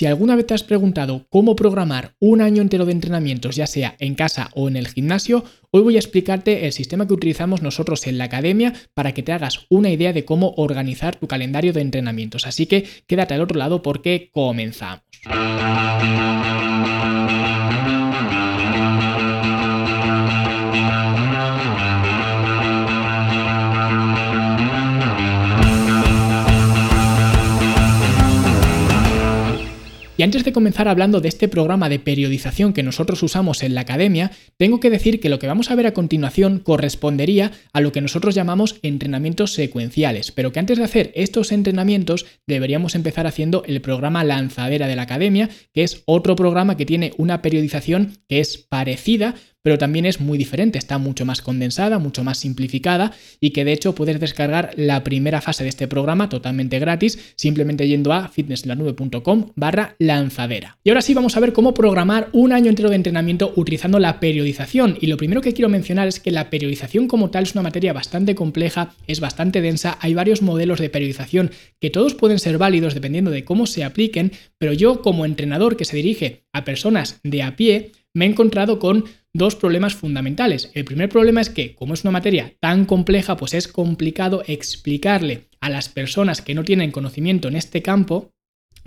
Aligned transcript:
Si 0.00 0.06
alguna 0.06 0.34
vez 0.34 0.46
te 0.46 0.54
has 0.54 0.62
preguntado 0.62 1.26
cómo 1.28 1.54
programar 1.54 2.14
un 2.20 2.40
año 2.40 2.62
entero 2.62 2.86
de 2.86 2.92
entrenamientos, 2.92 3.54
ya 3.56 3.66
sea 3.66 3.96
en 3.98 4.14
casa 4.14 4.48
o 4.54 4.66
en 4.66 4.76
el 4.76 4.88
gimnasio, 4.88 5.44
hoy 5.72 5.82
voy 5.82 5.96
a 5.96 5.98
explicarte 5.98 6.64
el 6.64 6.72
sistema 6.72 7.06
que 7.06 7.12
utilizamos 7.12 7.60
nosotros 7.60 8.06
en 8.06 8.16
la 8.16 8.24
academia 8.24 8.72
para 8.94 9.12
que 9.12 9.22
te 9.22 9.32
hagas 9.32 9.66
una 9.68 9.90
idea 9.90 10.14
de 10.14 10.24
cómo 10.24 10.54
organizar 10.56 11.16
tu 11.16 11.26
calendario 11.26 11.74
de 11.74 11.82
entrenamientos. 11.82 12.46
Así 12.46 12.64
que 12.64 12.86
quédate 13.06 13.34
al 13.34 13.42
otro 13.42 13.58
lado 13.58 13.82
porque 13.82 14.30
comenzamos. 14.32 15.02
Y 30.20 30.22
antes 30.22 30.44
de 30.44 30.52
comenzar 30.52 30.86
hablando 30.86 31.22
de 31.22 31.28
este 31.30 31.48
programa 31.48 31.88
de 31.88 31.98
periodización 31.98 32.74
que 32.74 32.82
nosotros 32.82 33.22
usamos 33.22 33.62
en 33.62 33.74
la 33.74 33.80
academia, 33.80 34.32
tengo 34.58 34.78
que 34.78 34.90
decir 34.90 35.18
que 35.18 35.30
lo 35.30 35.38
que 35.38 35.46
vamos 35.46 35.70
a 35.70 35.74
ver 35.74 35.86
a 35.86 35.94
continuación 35.94 36.58
correspondería 36.58 37.52
a 37.72 37.80
lo 37.80 37.90
que 37.90 38.02
nosotros 38.02 38.34
llamamos 38.34 38.78
entrenamientos 38.82 39.54
secuenciales, 39.54 40.30
pero 40.30 40.52
que 40.52 40.60
antes 40.60 40.76
de 40.76 40.84
hacer 40.84 41.10
estos 41.14 41.52
entrenamientos 41.52 42.26
deberíamos 42.46 42.94
empezar 42.96 43.26
haciendo 43.26 43.64
el 43.64 43.80
programa 43.80 44.22
lanzadera 44.22 44.88
de 44.88 44.96
la 44.96 45.02
academia, 45.04 45.48
que 45.72 45.84
es 45.84 46.02
otro 46.04 46.36
programa 46.36 46.76
que 46.76 46.84
tiene 46.84 47.14
una 47.16 47.40
periodización 47.40 48.18
que 48.28 48.40
es 48.40 48.58
parecida, 48.58 49.36
pero 49.62 49.78
también 49.78 50.06
es 50.06 50.20
muy 50.20 50.38
diferente, 50.38 50.78
está 50.78 50.98
mucho 50.98 51.24
más 51.24 51.42
condensada, 51.42 51.98
mucho 51.98 52.24
más 52.24 52.38
simplificada 52.38 53.12
y 53.40 53.50
que 53.50 53.64
de 53.64 53.72
hecho 53.72 53.94
puedes 53.94 54.20
descargar 54.20 54.72
la 54.76 55.04
primera 55.04 55.40
fase 55.40 55.64
de 55.64 55.68
este 55.68 55.88
programa 55.88 56.28
totalmente 56.28 56.78
gratis 56.78 57.34
simplemente 57.36 57.86
yendo 57.86 58.12
a 58.12 58.28
fitnesslanube.com 58.28 59.50
barra 59.56 59.96
lanzadera. 59.98 60.78
Y 60.82 60.90
ahora 60.90 61.02
sí 61.02 61.14
vamos 61.14 61.36
a 61.36 61.40
ver 61.40 61.52
cómo 61.52 61.74
programar 61.74 62.28
un 62.32 62.52
año 62.52 62.70
entero 62.70 62.88
de 62.88 62.96
entrenamiento 62.96 63.52
utilizando 63.56 63.98
la 63.98 64.20
periodización 64.20 64.96
y 65.00 65.06
lo 65.06 65.16
primero 65.16 65.40
que 65.40 65.52
quiero 65.52 65.68
mencionar 65.68 66.08
es 66.08 66.20
que 66.20 66.30
la 66.30 66.50
periodización 66.50 67.08
como 67.08 67.30
tal 67.30 67.44
es 67.44 67.52
una 67.52 67.62
materia 67.62 67.92
bastante 67.92 68.34
compleja, 68.34 68.94
es 69.06 69.20
bastante 69.20 69.60
densa, 69.60 69.98
hay 70.00 70.14
varios 70.14 70.42
modelos 70.42 70.80
de 70.80 70.90
periodización 70.90 71.50
que 71.80 71.90
todos 71.90 72.14
pueden 72.14 72.38
ser 72.38 72.58
válidos 72.58 72.94
dependiendo 72.94 73.30
de 73.30 73.44
cómo 73.44 73.66
se 73.66 73.84
apliquen, 73.84 74.32
pero 74.58 74.72
yo 74.72 75.02
como 75.02 75.24
entrenador 75.24 75.76
que 75.76 75.84
se 75.84 75.96
dirige 75.96 76.44
a 76.52 76.64
personas 76.64 77.20
de 77.22 77.42
a 77.42 77.56
pie, 77.56 77.92
me 78.12 78.24
he 78.24 78.28
encontrado 78.28 78.78
con 78.78 79.04
dos 79.32 79.56
problemas 79.56 79.94
fundamentales. 79.94 80.70
El 80.74 80.84
primer 80.84 81.08
problema 81.08 81.40
es 81.40 81.50
que, 81.50 81.74
como 81.74 81.94
es 81.94 82.02
una 82.04 82.10
materia 82.10 82.54
tan 82.60 82.84
compleja, 82.84 83.36
pues 83.36 83.54
es 83.54 83.68
complicado 83.68 84.42
explicarle 84.46 85.48
a 85.60 85.70
las 85.70 85.88
personas 85.88 86.42
que 86.42 86.54
no 86.54 86.64
tienen 86.64 86.90
conocimiento 86.90 87.48
en 87.48 87.56
este 87.56 87.82
campo, 87.82 88.32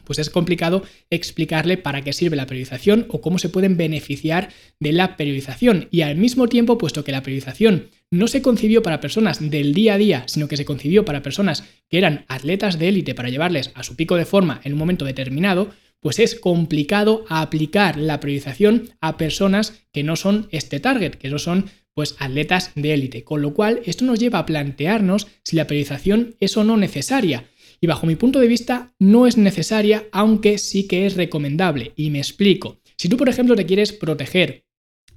pues 0.04 0.20
es 0.20 0.30
complicado 0.30 0.84
explicarle 1.10 1.78
para 1.78 2.02
qué 2.02 2.12
sirve 2.12 2.36
la 2.36 2.46
periodización 2.46 3.06
o 3.10 3.22
cómo 3.22 3.40
se 3.40 3.50
pueden 3.50 3.78
beneficiar 3.78 4.50
de 4.80 4.92
la 4.92 5.16
periodización. 5.16 5.88
Y 5.92 6.02
al 6.02 6.18
mismo 6.18 6.48
tiempo, 6.48 6.78
puesto 6.78 7.04
que 7.04 7.12
la 7.12 7.24
periodización 7.24 7.90
no 8.12 8.28
se 8.28 8.42
concibió 8.42 8.84
para 8.84 9.00
personas 9.00 9.50
del 9.50 9.74
día 9.74 9.94
a 9.94 9.98
día, 9.98 10.24
sino 10.28 10.48
que 10.48 10.58
se 10.58 10.66
concibió 10.66 11.06
para 11.06 11.24
personas 11.24 11.64
que 11.90 11.98
eran 11.98 12.26
atletas 12.28 12.80
de 12.80 12.90
élite 12.90 13.16
para 13.16 13.30
llevarles 13.30 13.72
a 13.76 13.84
su 13.84 13.96
pico 13.96 14.16
de 14.16 14.26
forma 14.26 14.60
en 14.64 14.74
un 14.74 14.80
momento 14.80 15.06
determinado, 15.06 15.70
pues 16.04 16.20
es 16.20 16.36
complicado 16.36 17.26
aplicar 17.30 17.98
la 17.98 18.20
priorización 18.20 18.90
a 19.00 19.18
personas 19.18 19.86
que 19.92 20.04
no 20.04 20.16
son 20.18 20.50
este 20.52 20.80
target, 20.80 21.16
que 21.16 21.30
no 21.30 21.40
son 21.40 21.72
pues 21.94 22.16
atletas 22.20 22.72
de 22.76 22.94
élite. 22.94 23.24
Con 23.24 23.42
lo 23.42 23.54
cual, 23.54 23.82
esto 23.86 24.04
nos 24.04 24.20
lleva 24.20 24.40
a 24.40 24.46
plantearnos 24.46 25.28
si 25.44 25.56
la 25.56 25.66
priorización 25.66 26.36
es 26.40 26.58
o 26.58 26.64
no 26.64 26.76
necesaria. 26.76 27.46
Y 27.80 27.88
bajo 27.88 28.06
mi 28.06 28.16
punto 28.16 28.40
de 28.40 28.48
vista, 28.48 28.94
no 29.00 29.28
es 29.28 29.38
necesaria, 29.38 30.06
aunque 30.12 30.58
sí 30.58 30.88
que 30.88 31.06
es 31.06 31.16
recomendable. 31.16 31.94
Y 31.96 32.10
me 32.10 32.20
explico. 32.20 32.82
Si 32.98 33.08
tú, 33.08 33.16
por 33.16 33.30
ejemplo, 33.30 33.56
te 33.56 33.66
quieres 33.66 33.94
proteger 33.94 34.66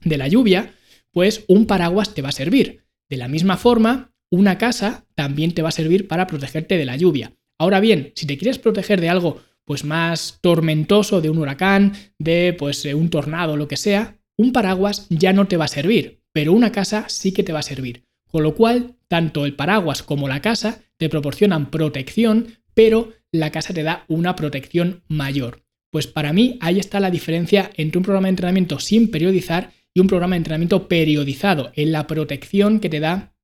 de 0.04 0.18
la 0.18 0.28
lluvia, 0.28 0.74
pues 1.10 1.44
un 1.48 1.66
paraguas 1.66 2.14
te 2.14 2.22
va 2.22 2.28
a 2.28 2.32
servir. 2.32 2.84
De 3.08 3.16
la 3.16 3.26
misma 3.26 3.56
forma, 3.56 4.12
una 4.30 4.58
casa 4.58 5.06
también 5.16 5.52
te 5.52 5.62
va 5.62 5.70
a 5.70 5.72
servir 5.72 6.06
para 6.06 6.26
protegerte 6.26 6.76
de 6.76 6.84
la 6.84 6.96
lluvia. 6.96 7.32
Ahora 7.58 7.80
bien, 7.80 8.12
si 8.14 8.26
te 8.26 8.36
quieres 8.36 8.58
proteger 8.58 9.00
de 9.00 9.08
algo 9.08 9.40
pues 9.66 9.84
más 9.84 10.38
tormentoso 10.40 11.20
de 11.20 11.28
un 11.28 11.38
huracán, 11.38 11.92
de 12.18 12.54
pues 12.58 12.84
un 12.86 13.10
tornado, 13.10 13.56
lo 13.56 13.68
que 13.68 13.76
sea, 13.76 14.16
un 14.38 14.52
paraguas 14.52 15.06
ya 15.10 15.32
no 15.32 15.48
te 15.48 15.56
va 15.56 15.66
a 15.66 15.68
servir, 15.68 16.22
pero 16.32 16.52
una 16.52 16.72
casa 16.72 17.06
sí 17.08 17.32
que 17.32 17.42
te 17.42 17.52
va 17.52 17.58
a 17.58 17.62
servir. 17.62 18.04
Con 18.30 18.42
lo 18.42 18.54
cual, 18.54 18.96
tanto 19.08 19.44
el 19.44 19.54
paraguas 19.54 20.02
como 20.02 20.28
la 20.28 20.40
casa 20.40 20.82
te 20.96 21.08
proporcionan 21.08 21.70
protección, 21.70 22.58
pero 22.74 23.12
la 23.32 23.50
casa 23.50 23.74
te 23.74 23.82
da 23.82 24.04
una 24.08 24.36
protección 24.36 25.02
mayor. 25.08 25.62
Pues 25.90 26.06
para 26.06 26.32
mí 26.32 26.58
ahí 26.60 26.78
está 26.78 27.00
la 27.00 27.10
diferencia 27.10 27.70
entre 27.76 27.98
un 27.98 28.04
programa 28.04 28.26
de 28.26 28.30
entrenamiento 28.30 28.78
sin 28.78 29.10
periodizar 29.10 29.72
y 29.94 30.00
un 30.00 30.06
programa 30.08 30.34
de 30.34 30.38
entrenamiento 30.38 30.88
periodizado, 30.88 31.72
en 31.74 31.92
la 31.92 32.06
protección 32.06 32.80
que 32.80 32.90
te 32.90 33.00
da 33.00 33.34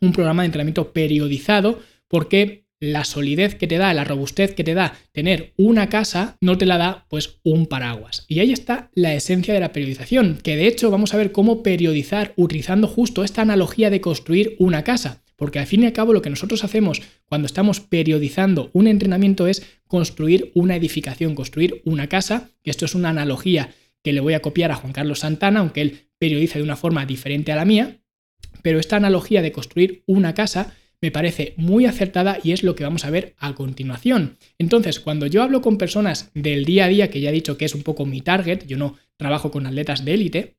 un 0.00 0.12
programa 0.12 0.42
de 0.42 0.46
entrenamiento 0.46 0.92
periodizado, 0.92 1.80
porque 2.08 2.61
la 2.82 3.04
solidez 3.04 3.54
que 3.54 3.68
te 3.68 3.78
da, 3.78 3.94
la 3.94 4.02
robustez 4.02 4.54
que 4.54 4.64
te 4.64 4.74
da 4.74 4.98
tener 5.12 5.52
una 5.56 5.88
casa, 5.88 6.36
no 6.40 6.58
te 6.58 6.66
la 6.66 6.78
da 6.78 7.06
pues 7.08 7.38
un 7.44 7.66
paraguas. 7.66 8.24
Y 8.26 8.40
ahí 8.40 8.50
está 8.50 8.90
la 8.94 9.14
esencia 9.14 9.54
de 9.54 9.60
la 9.60 9.70
periodización, 9.70 10.40
que 10.42 10.56
de 10.56 10.66
hecho 10.66 10.90
vamos 10.90 11.14
a 11.14 11.16
ver 11.16 11.30
cómo 11.30 11.62
periodizar 11.62 12.32
utilizando 12.34 12.88
justo 12.88 13.22
esta 13.22 13.40
analogía 13.40 13.88
de 13.88 14.00
construir 14.00 14.56
una 14.58 14.82
casa. 14.82 15.22
Porque 15.36 15.60
al 15.60 15.66
fin 15.66 15.84
y 15.84 15.86
al 15.86 15.92
cabo 15.92 16.12
lo 16.12 16.22
que 16.22 16.30
nosotros 16.30 16.64
hacemos 16.64 17.00
cuando 17.26 17.46
estamos 17.46 17.78
periodizando 17.78 18.68
un 18.72 18.88
entrenamiento 18.88 19.46
es 19.46 19.64
construir 19.86 20.50
una 20.54 20.74
edificación, 20.74 21.36
construir 21.36 21.82
una 21.84 22.08
casa, 22.08 22.50
esto 22.64 22.84
es 22.84 22.96
una 22.96 23.10
analogía 23.10 23.70
que 24.02 24.12
le 24.12 24.20
voy 24.20 24.34
a 24.34 24.42
copiar 24.42 24.72
a 24.72 24.76
Juan 24.76 24.92
Carlos 24.92 25.20
Santana, 25.20 25.60
aunque 25.60 25.82
él 25.82 26.08
periodiza 26.18 26.58
de 26.58 26.64
una 26.64 26.76
forma 26.76 27.06
diferente 27.06 27.52
a 27.52 27.56
la 27.56 27.64
mía, 27.64 28.00
pero 28.62 28.80
esta 28.80 28.96
analogía 28.96 29.40
de 29.40 29.52
construir 29.52 30.02
una 30.06 30.34
casa 30.34 30.74
me 31.02 31.10
parece 31.10 31.52
muy 31.58 31.84
acertada 31.84 32.38
y 32.42 32.52
es 32.52 32.62
lo 32.62 32.74
que 32.74 32.84
vamos 32.84 33.04
a 33.04 33.10
ver 33.10 33.34
a 33.38 33.54
continuación. 33.54 34.38
Entonces, 34.58 35.00
cuando 35.00 35.26
yo 35.26 35.42
hablo 35.42 35.60
con 35.60 35.76
personas 35.76 36.30
del 36.32 36.64
día 36.64 36.86
a 36.86 36.88
día, 36.88 37.10
que 37.10 37.20
ya 37.20 37.30
he 37.30 37.34
dicho 37.34 37.58
que 37.58 37.66
es 37.66 37.74
un 37.74 37.82
poco 37.82 38.06
mi 38.06 38.22
target, 38.22 38.64
yo 38.66 38.78
no 38.78 38.96
trabajo 39.16 39.50
con 39.50 39.66
atletas 39.66 40.04
de 40.04 40.14
élite, 40.14 40.56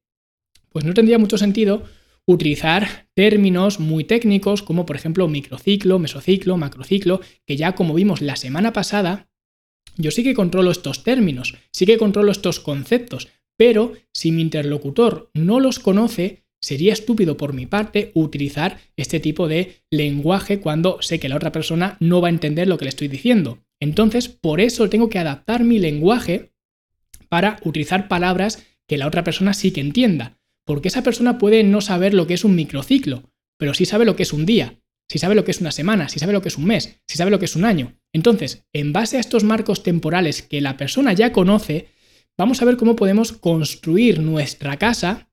pues 0.70 0.86
no 0.86 0.94
tendría 0.94 1.18
mucho 1.18 1.38
sentido 1.38 1.84
utilizar 2.26 3.08
términos 3.14 3.80
muy 3.80 4.04
técnicos 4.04 4.62
como 4.62 4.86
por 4.86 4.96
ejemplo 4.96 5.28
microciclo, 5.28 5.98
mesociclo, 6.00 6.58
macrociclo, 6.58 7.22
que 7.46 7.58
ya 7.58 7.74
como 7.74 7.94
vimos 7.94 8.22
la 8.22 8.36
semana 8.36 8.74
pasada, 8.74 9.30
yo 9.98 10.12
sí 10.12 10.24
que 10.24 10.34
controlo 10.34 10.72
estos 10.72 11.04
términos, 11.04 11.56
sí 11.72 11.86
que 11.86 11.98
controlo 11.98 12.31
estos 12.31 12.60
conceptos, 12.60 13.30
pero 13.58 13.94
si 14.14 14.31
mi 14.31 14.42
interlocutor 14.42 15.30
no 15.34 15.60
los 15.60 15.80
conoce, 15.80 16.43
sería 16.63 16.94
estúpido 16.94 17.35
por 17.35 17.53
mi 17.53 17.66
parte 17.66 18.12
utilizar 18.16 18.79
este 18.96 19.19
tipo 19.19 19.50
de 19.50 19.84
lenguaje 19.91 20.62
cuando 20.62 21.01
sé 21.01 21.19
que 21.19 21.28
la 21.28 21.35
otra 21.35 21.51
persona 21.51 21.97
no 22.00 22.22
va 22.22 22.29
a 22.29 22.31
entender 22.31 22.69
lo 22.69 22.78
que 22.78 22.85
le 22.85 22.90
estoy 22.90 23.09
diciendo. 23.09 23.59
Entonces, 23.81 24.29
por 24.29 24.62
eso 24.62 24.90
tengo 24.90 25.09
que 25.09 25.19
adaptar 25.19 25.66
mi 25.66 25.78
lenguaje 25.78 26.53
para 27.28 27.59
utilizar 27.63 28.07
palabras 28.07 28.66
que 28.88 28.97
la 28.97 29.07
otra 29.07 29.25
persona 29.25 29.53
sí 29.53 29.72
que 29.72 29.81
entienda. 29.81 30.40
Porque 30.66 30.88
esa 30.88 31.03
persona 31.03 31.38
puede 31.38 31.63
no 31.63 31.81
saber 31.81 32.13
lo 32.13 32.28
que 32.28 32.35
es 32.35 32.46
un 32.46 32.56
microciclo, 32.56 33.24
pero 33.57 33.74
sí 33.74 33.85
sabe 33.85 34.06
lo 34.06 34.16
que 34.16 34.24
es 34.24 34.31
un 34.31 34.45
día, 34.45 34.80
sí 35.09 35.19
sabe 35.19 35.35
lo 35.35 35.44
que 35.44 35.51
es 35.51 35.59
una 35.59 35.74
semana, 35.74 36.07
sí 36.07 36.19
sabe 36.19 36.31
lo 36.31 36.41
que 36.41 36.47
es 36.47 36.57
un 36.57 36.66
mes, 36.66 36.97
sí 37.06 37.18
sabe 37.18 37.31
lo 37.31 37.40
que 37.40 37.45
es 37.45 37.57
un 37.57 37.66
año. 37.66 37.97
Entonces, 38.13 38.63
en 38.72 38.94
base 38.94 39.18
a 39.18 39.19
estos 39.19 39.44
marcos 39.44 39.84
temporales 39.84 40.41
que 40.41 40.62
la 40.62 40.78
persona 40.78 41.12
ya 41.12 41.34
conoce, 41.34 41.90
vamos 42.38 42.62
a 42.62 42.66
ver 42.66 42.78
cómo 42.78 42.95
podemos 42.95 43.34
construir 43.34 44.22
nuestra 44.22 44.78
casa 44.78 45.28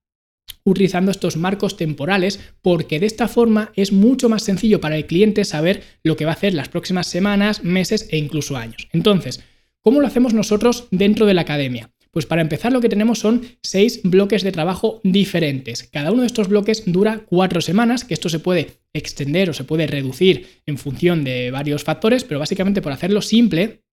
utilizando 0.64 1.10
estos 1.10 1.36
marcos 1.36 1.76
temporales 1.76 2.40
porque 2.62 3.00
de 3.00 3.06
esta 3.06 3.28
forma 3.28 3.72
es 3.76 3.92
mucho 3.92 4.28
más 4.28 4.42
sencillo 4.42 4.80
para 4.80 4.96
el 4.96 5.06
cliente 5.06 5.44
saber 5.44 5.82
lo 6.02 6.16
que 6.16 6.24
va 6.24 6.32
a 6.32 6.34
hacer 6.34 6.54
las 6.54 6.68
próximas 6.68 7.06
semanas, 7.06 7.64
meses 7.64 8.08
e 8.10 8.18
incluso 8.18 8.56
años. 8.56 8.88
Entonces, 8.92 9.42
¿cómo 9.80 10.00
lo 10.00 10.06
hacemos 10.06 10.34
nosotros 10.34 10.88
dentro 10.90 11.26
de 11.26 11.34
la 11.34 11.42
academia? 11.42 11.90
Pues 12.10 12.26
para 12.26 12.42
empezar 12.42 12.72
lo 12.72 12.80
que 12.80 12.88
tenemos 12.88 13.20
son 13.20 13.42
seis 13.62 14.00
bloques 14.02 14.42
de 14.42 14.50
trabajo 14.50 15.00
diferentes. 15.04 15.84
Cada 15.84 16.10
uno 16.10 16.22
de 16.22 16.26
estos 16.26 16.48
bloques 16.48 16.82
dura 16.86 17.24
cuatro 17.24 17.60
semanas, 17.60 18.04
que 18.04 18.14
esto 18.14 18.28
se 18.28 18.40
puede 18.40 18.80
extender 18.92 19.48
o 19.48 19.52
se 19.52 19.62
puede 19.62 19.86
reducir 19.86 20.62
en 20.66 20.76
función 20.76 21.22
de 21.22 21.52
varios 21.52 21.84
factores, 21.84 22.24
pero 22.24 22.40
básicamente 22.40 22.82
por 22.82 22.92
hacerlo 22.92 23.22
simple, 23.22 23.84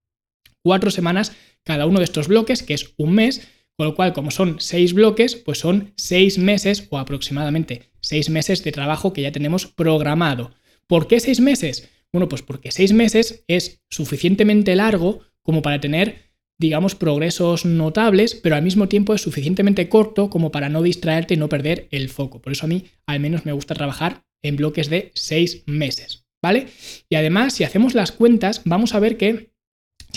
cuatro 0.64 0.90
semanas 0.90 1.34
cada 1.64 1.86
uno 1.86 2.00
de 2.00 2.06
estos 2.06 2.28
bloques, 2.28 2.64
que 2.64 2.74
es 2.74 2.94
un 2.98 3.14
mes, 3.14 3.48
con 3.78 3.86
lo 3.86 3.96
cual, 3.96 4.12
como 4.14 4.32
son 4.32 4.56
seis 4.60 4.94
bloques, 4.94 5.36
pues 5.36 5.60
son 5.60 5.94
seis 5.98 6.40
meses 6.40 6.88
o 6.90 6.98
aproximadamente 6.98 7.92
seis 8.02 8.30
meses 8.30 8.64
de 8.64 8.72
trabajo 8.72 9.14
que 9.14 9.22
ya 9.22 9.32
tenemos 9.32 9.68
programado. 9.68 10.52
¿Por 10.88 11.08
qué 11.08 11.20
seis 11.20 11.40
meses? 11.40 11.88
Bueno, 12.12 12.28
pues 12.28 12.42
porque 12.42 12.72
seis 12.72 12.92
meses 12.92 13.44
es 13.48 13.84
suficientemente 13.90 14.76
largo 14.76 15.22
como 15.44 15.62
para 15.62 15.80
tener, 15.80 16.32
digamos, 16.58 16.96
progresos 16.96 17.66
notables, 17.66 18.34
pero 18.34 18.56
al 18.56 18.64
mismo 18.64 18.88
tiempo 18.88 19.14
es 19.14 19.22
suficientemente 19.22 19.90
corto 19.90 20.32
como 20.32 20.52
para 20.52 20.70
no 20.70 20.82
distraerte 20.82 21.36
y 21.36 21.38
no 21.38 21.48
perder 21.48 21.88
el 21.92 22.10
foco. 22.10 22.42
Por 22.42 22.54
eso 22.54 22.66
a 22.66 22.70
mí 22.70 22.86
al 23.06 23.20
menos 23.20 23.46
me 23.46 23.52
gusta 23.52 23.76
trabajar 23.76 24.24
en 24.42 24.56
bloques 24.56 24.90
de 24.90 25.12
seis 25.14 25.64
meses, 25.68 26.26
¿vale? 26.42 26.68
Y 27.10 27.16
además, 27.16 27.54
si 27.54 27.64
hacemos 27.64 27.94
las 27.94 28.12
cuentas, 28.12 28.62
vamos 28.66 28.96
a 28.96 29.00
ver 29.00 29.18
que 29.18 29.52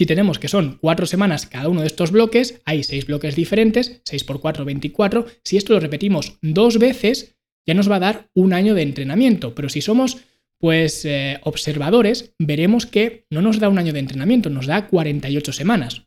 Si 0.01 0.07
tenemos 0.07 0.39
que 0.39 0.49
son 0.49 0.79
cuatro 0.81 1.05
semanas 1.05 1.45
cada 1.45 1.69
uno 1.69 1.83
de 1.83 1.87
estos 1.87 2.11
bloques, 2.11 2.63
hay 2.65 2.85
seis 2.85 3.05
bloques 3.05 3.37
diferentes, 3.37 4.01
6 4.07 4.25
por 4.25 4.41
4, 4.41 4.65
24. 4.65 5.27
Si 5.45 5.59
esto 5.59 5.75
lo 5.75 5.81
repetimos 5.81 6.39
dos 6.41 6.79
veces, 6.79 7.37
ya 7.67 7.75
nos 7.75 7.91
va 7.91 7.97
a 7.97 8.01
dar 8.01 8.31
un 8.35 8.55
año 8.55 8.75
de 8.75 8.81
entrenamiento. 8.81 9.55
Pero 9.55 9.69
si 9.69 9.83
somos 9.83 10.17
pues 10.57 11.05
eh, 11.05 11.39
observadores, 11.43 12.33
veremos 12.39 12.87
que 12.87 13.27
no 13.29 13.43
nos 13.43 13.61
da 13.61 13.69
un 13.69 13.77
año 13.77 13.93
de 13.93 13.99
entrenamiento, 13.99 14.49
nos 14.49 14.65
da 14.65 14.89
48 14.89 15.53
semanas. 15.53 16.07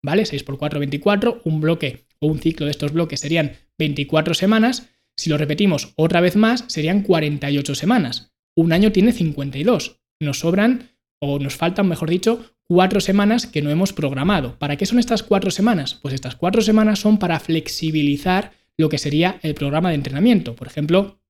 ¿Vale? 0.00 0.26
6 0.26 0.44
por 0.44 0.56
4, 0.56 0.78
24, 0.78 1.42
un 1.44 1.60
bloque 1.60 2.06
o 2.20 2.28
un 2.28 2.38
ciclo 2.38 2.66
de 2.66 2.70
estos 2.70 2.92
bloques 2.92 3.18
serían 3.18 3.56
24 3.80 4.34
semanas. 4.34 4.90
Si 5.16 5.28
lo 5.28 5.38
repetimos 5.38 5.92
otra 5.96 6.20
vez 6.20 6.36
más, 6.36 6.66
serían 6.68 7.02
48 7.02 7.74
semanas. 7.74 8.32
Un 8.54 8.72
año 8.72 8.92
tiene 8.92 9.10
52. 9.10 10.00
Nos 10.20 10.38
sobran, 10.38 10.90
o 11.20 11.38
nos 11.38 11.56
faltan, 11.56 11.88
mejor 11.88 12.10
dicho, 12.10 12.53
cuatro 12.68 13.00
semanas 13.00 13.46
que 13.46 13.62
no 13.62 13.70
hemos 13.70 13.92
programado. 13.92 14.58
¿Para 14.58 14.76
qué 14.76 14.86
son 14.86 14.98
estas 14.98 15.22
cuatro 15.22 15.50
semanas? 15.50 15.98
Pues 16.02 16.14
estas 16.14 16.36
cuatro 16.36 16.62
semanas 16.62 16.98
son 16.98 17.18
para 17.18 17.40
flexibilizar 17.40 18.52
lo 18.76 18.88
que 18.88 18.98
sería 18.98 19.38
el 19.42 19.54
programa 19.54 19.90
de 19.90 19.96
entrenamiento. 19.96 20.56
Por 20.56 20.66
ejemplo, 20.66 21.20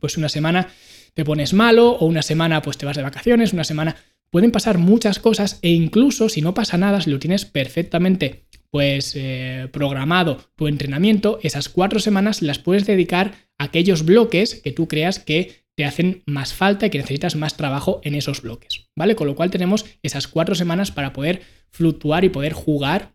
pues 0.00 0.16
una 0.16 0.28
semana 0.28 0.68
te 1.14 1.24
pones 1.24 1.52
malo 1.52 1.90
o 1.92 2.06
una 2.06 2.22
semana 2.22 2.62
pues 2.62 2.78
te 2.78 2.86
vas 2.86 2.96
de 2.96 3.02
vacaciones, 3.02 3.52
una 3.52 3.64
semana 3.64 3.96
pueden 4.30 4.50
pasar 4.50 4.78
muchas 4.78 5.18
cosas 5.18 5.58
e 5.62 5.70
incluso 5.70 6.28
si 6.28 6.42
no 6.42 6.54
pasa 6.54 6.76
nada, 6.76 7.00
si 7.00 7.10
lo 7.10 7.18
tienes 7.18 7.44
perfectamente 7.44 8.46
pues 8.70 9.14
eh, 9.16 9.68
programado 9.72 10.44
tu 10.54 10.68
entrenamiento, 10.68 11.38
esas 11.42 11.68
cuatro 11.68 12.00
semanas 12.00 12.42
las 12.42 12.58
puedes 12.58 12.86
dedicar 12.86 13.48
a 13.56 13.64
aquellos 13.64 14.04
bloques 14.04 14.56
que 14.56 14.72
tú 14.72 14.86
creas 14.88 15.18
que 15.18 15.64
te 15.78 15.84
hacen 15.84 16.24
más 16.26 16.54
falta 16.54 16.86
y 16.86 16.90
que 16.90 16.98
necesitas 16.98 17.36
más 17.36 17.56
trabajo 17.56 18.00
en 18.02 18.16
esos 18.16 18.42
bloques, 18.42 18.88
¿vale? 18.96 19.14
Con 19.14 19.28
lo 19.28 19.36
cual 19.36 19.52
tenemos 19.52 19.84
esas 20.02 20.26
cuatro 20.26 20.56
semanas 20.56 20.90
para 20.90 21.12
poder 21.12 21.42
fluctuar 21.70 22.24
y 22.24 22.30
poder 22.30 22.52
jugar 22.52 23.14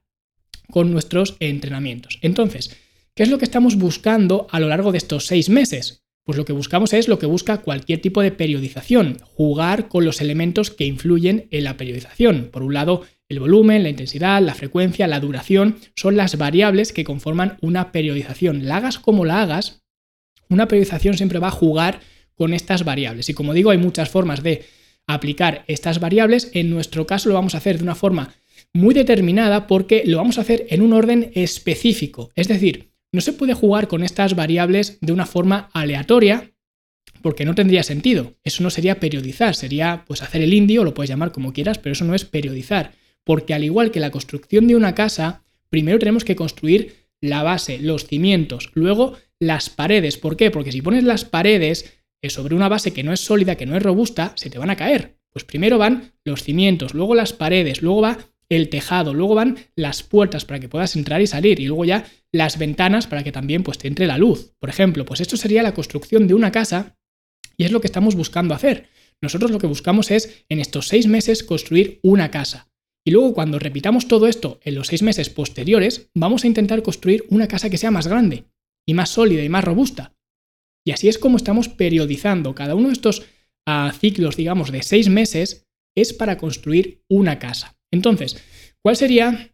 con 0.72 0.90
nuestros 0.90 1.36
entrenamientos. 1.42 2.20
Entonces, 2.22 2.74
¿qué 3.16 3.24
es 3.24 3.30
lo 3.30 3.38
que 3.38 3.44
estamos 3.44 3.76
buscando 3.76 4.48
a 4.50 4.62
lo 4.62 4.70
largo 4.70 4.94
de 4.94 4.98
estos 4.98 5.26
seis 5.26 5.50
meses? 5.50 6.06
Pues 6.24 6.38
lo 6.38 6.46
que 6.46 6.54
buscamos 6.54 6.94
es 6.94 7.10
lo 7.10 7.20
que 7.20 7.26
busca 7.26 7.58
cualquier 7.58 8.00
tipo 8.00 8.22
de 8.22 8.32
periodización, 8.32 9.18
jugar 9.36 9.90
con 9.90 10.06
los 10.06 10.22
elementos 10.22 10.72
que 10.72 10.86
influyen 10.86 11.50
en 11.52 11.66
la 11.66 11.76
periodización. 11.76 12.48
Por 12.50 12.64
un 12.64 12.76
lado, 12.76 13.02
el 13.28 13.42
volumen, 13.42 13.84
la 13.84 13.90
intensidad, 13.90 14.42
la 14.42 14.56
frecuencia, 14.56 15.06
la 15.08 15.20
duración, 15.20 15.80
son 15.98 16.16
las 16.16 16.38
variables 16.38 16.94
que 16.94 17.04
conforman 17.04 17.58
una 17.60 17.92
periodización. 17.92 18.66
La 18.66 18.78
hagas 18.78 19.00
como 19.00 19.26
la 19.26 19.42
hagas, 19.42 19.84
una 20.48 20.70
periodización 20.70 21.18
siempre 21.18 21.40
va 21.40 21.50
a 21.50 21.52
jugar 21.52 22.00
con 22.36 22.54
estas 22.54 22.84
variables. 22.84 23.30
Y 23.30 23.34
como 23.34 23.54
digo, 23.54 23.72
hay 23.72 23.78
muchas 23.78 24.10
formas 24.10 24.44
de 24.44 24.64
aplicar 25.08 25.64
estas 25.68 26.00
variables. 26.00 26.50
En 26.54 26.70
nuestro 26.70 27.06
caso 27.06 27.30
lo 27.30 27.36
vamos 27.36 27.56
a 27.56 27.58
hacer 27.58 27.78
de 27.78 27.84
una 27.84 27.96
forma 27.96 28.34
muy 28.74 28.94
determinada 28.94 29.68
porque 29.68 30.04
lo 30.06 30.18
vamos 30.18 30.38
a 30.38 30.42
hacer 30.42 30.66
en 30.70 30.82
un 30.82 30.94
orden 30.94 31.32
específico. 31.36 32.32
Es 32.36 32.48
decir, 32.48 32.90
no 33.12 33.22
se 33.22 33.34
puede 33.34 33.54
jugar 33.54 33.88
con 33.88 34.04
estas 34.04 34.36
variables 34.36 34.98
de 35.02 35.14
una 35.14 35.26
forma 35.26 35.70
aleatoria 35.74 36.52
porque 37.22 37.46
no 37.46 37.56
tendría 37.56 37.84
sentido. 37.84 38.34
Eso 38.44 38.64
no 38.64 38.70
sería 38.70 39.00
periodizar, 39.00 39.56
sería 39.56 40.04
pues 40.08 40.22
hacer 40.22 40.42
el 40.42 40.54
indio, 40.54 40.84
lo 40.84 40.94
puedes 40.94 41.10
llamar 41.10 41.32
como 41.32 41.54
quieras, 41.54 41.78
pero 41.78 41.94
eso 41.94 42.06
no 42.06 42.16
es 42.16 42.26
periodizar. 42.26 42.92
Porque 43.24 43.54
al 43.54 43.64
igual 43.64 43.92
que 43.92 44.00
la 44.00 44.12
construcción 44.12 44.68
de 44.68 44.76
una 44.76 44.96
casa, 44.96 45.44
primero 45.70 46.00
tenemos 46.00 46.26
que 46.26 46.36
construir 46.36 47.08
la 47.22 47.42
base, 47.44 47.80
los 47.80 48.06
cimientos, 48.06 48.72
luego 48.74 49.16
las 49.40 49.70
paredes. 49.70 50.18
¿Por 50.18 50.36
qué? 50.36 50.52
Porque 50.52 50.72
si 50.72 50.82
pones 50.82 51.04
las 51.04 51.24
paredes 51.24 51.94
sobre 52.30 52.56
una 52.56 52.70
base 52.70 52.94
que 52.94 53.04
no 53.04 53.14
es 53.14 53.20
sólida, 53.20 53.56
que 53.56 53.66
no 53.66 53.76
es 53.76 53.84
robusta, 53.84 54.34
se 54.36 54.50
te 54.50 54.60
van 54.60 54.70
a 54.70 54.76
caer. 54.76 55.18
Pues 55.32 55.46
primero 55.46 55.78
van 55.78 56.14
los 56.24 56.44
cimientos, 56.44 56.94
luego 56.94 57.16
las 57.16 57.34
paredes, 57.34 57.82
luego 57.82 58.02
va 58.02 58.18
el 58.50 58.70
tejado, 58.70 59.14
luego 59.14 59.36
van 59.36 59.58
las 59.76 60.04
puertas 60.04 60.46
para 60.46 60.60
que 60.60 60.70
puedas 60.70 60.96
entrar 60.96 61.22
y 61.22 61.28
salir 61.28 61.60
y 61.60 61.66
luego 61.66 61.86
ya 61.86 62.06
las 62.32 62.58
ventanas 62.58 63.08
para 63.08 63.24
que 63.24 63.32
también 63.32 63.64
pues 63.64 63.78
te 63.78 63.88
entre 63.88 64.08
la 64.08 64.18
luz. 64.18 64.54
Por 64.60 64.70
ejemplo, 64.70 65.06
pues 65.06 65.22
esto 65.22 65.38
sería 65.38 65.64
la 65.64 65.74
construcción 65.74 66.28
de 66.28 66.34
una 66.34 66.52
casa 66.52 66.98
y 67.58 67.64
es 67.66 67.72
lo 67.72 67.82
que 67.82 67.88
estamos 67.88 68.16
buscando 68.16 68.54
hacer. 68.54 68.90
Nosotros 69.22 69.52
lo 69.52 69.60
que 69.60 69.68
buscamos 69.68 70.12
es 70.12 70.46
en 70.50 70.60
estos 70.60 70.88
seis 70.88 71.08
meses 71.08 71.44
construir 71.44 72.00
una 72.04 72.30
casa. 72.30 72.70
Y 73.06 73.12
luego 73.12 73.34
cuando 73.34 73.60
repitamos 73.60 74.08
todo 74.08 74.28
esto 74.28 74.60
en 74.64 74.76
los 74.76 74.88
seis 74.88 75.02
meses 75.02 75.30
posteriores, 75.30 76.10
vamos 76.14 76.44
a 76.44 76.48
intentar 76.48 76.84
construir 76.84 77.26
una 77.30 77.48
casa 77.48 77.70
que 77.70 77.78
sea 77.78 77.92
más 77.92 78.08
grande 78.08 78.46
y 78.86 78.94
más 78.94 79.10
sólida 79.10 79.44
y 79.44 79.50
más 79.50 79.64
robusta. 79.64 80.14
Y 80.86 80.92
así 80.92 81.08
es 81.08 81.18
como 81.18 81.38
estamos 81.38 81.70
periodizando. 81.70 82.56
Cada 82.56 82.76
uno 82.76 82.88
de 82.88 82.94
estos 82.94 83.24
ah, 83.66 83.94
ciclos, 83.98 84.36
digamos, 84.36 84.72
de 84.72 84.84
seis 84.84 85.10
meses 85.10 85.68
es 85.96 86.14
para 86.14 86.38
construir 86.38 87.04
una 87.10 87.40
casa. 87.40 87.78
Entonces, 87.92 88.38
¿cuál 88.82 88.96
sería 88.96 89.52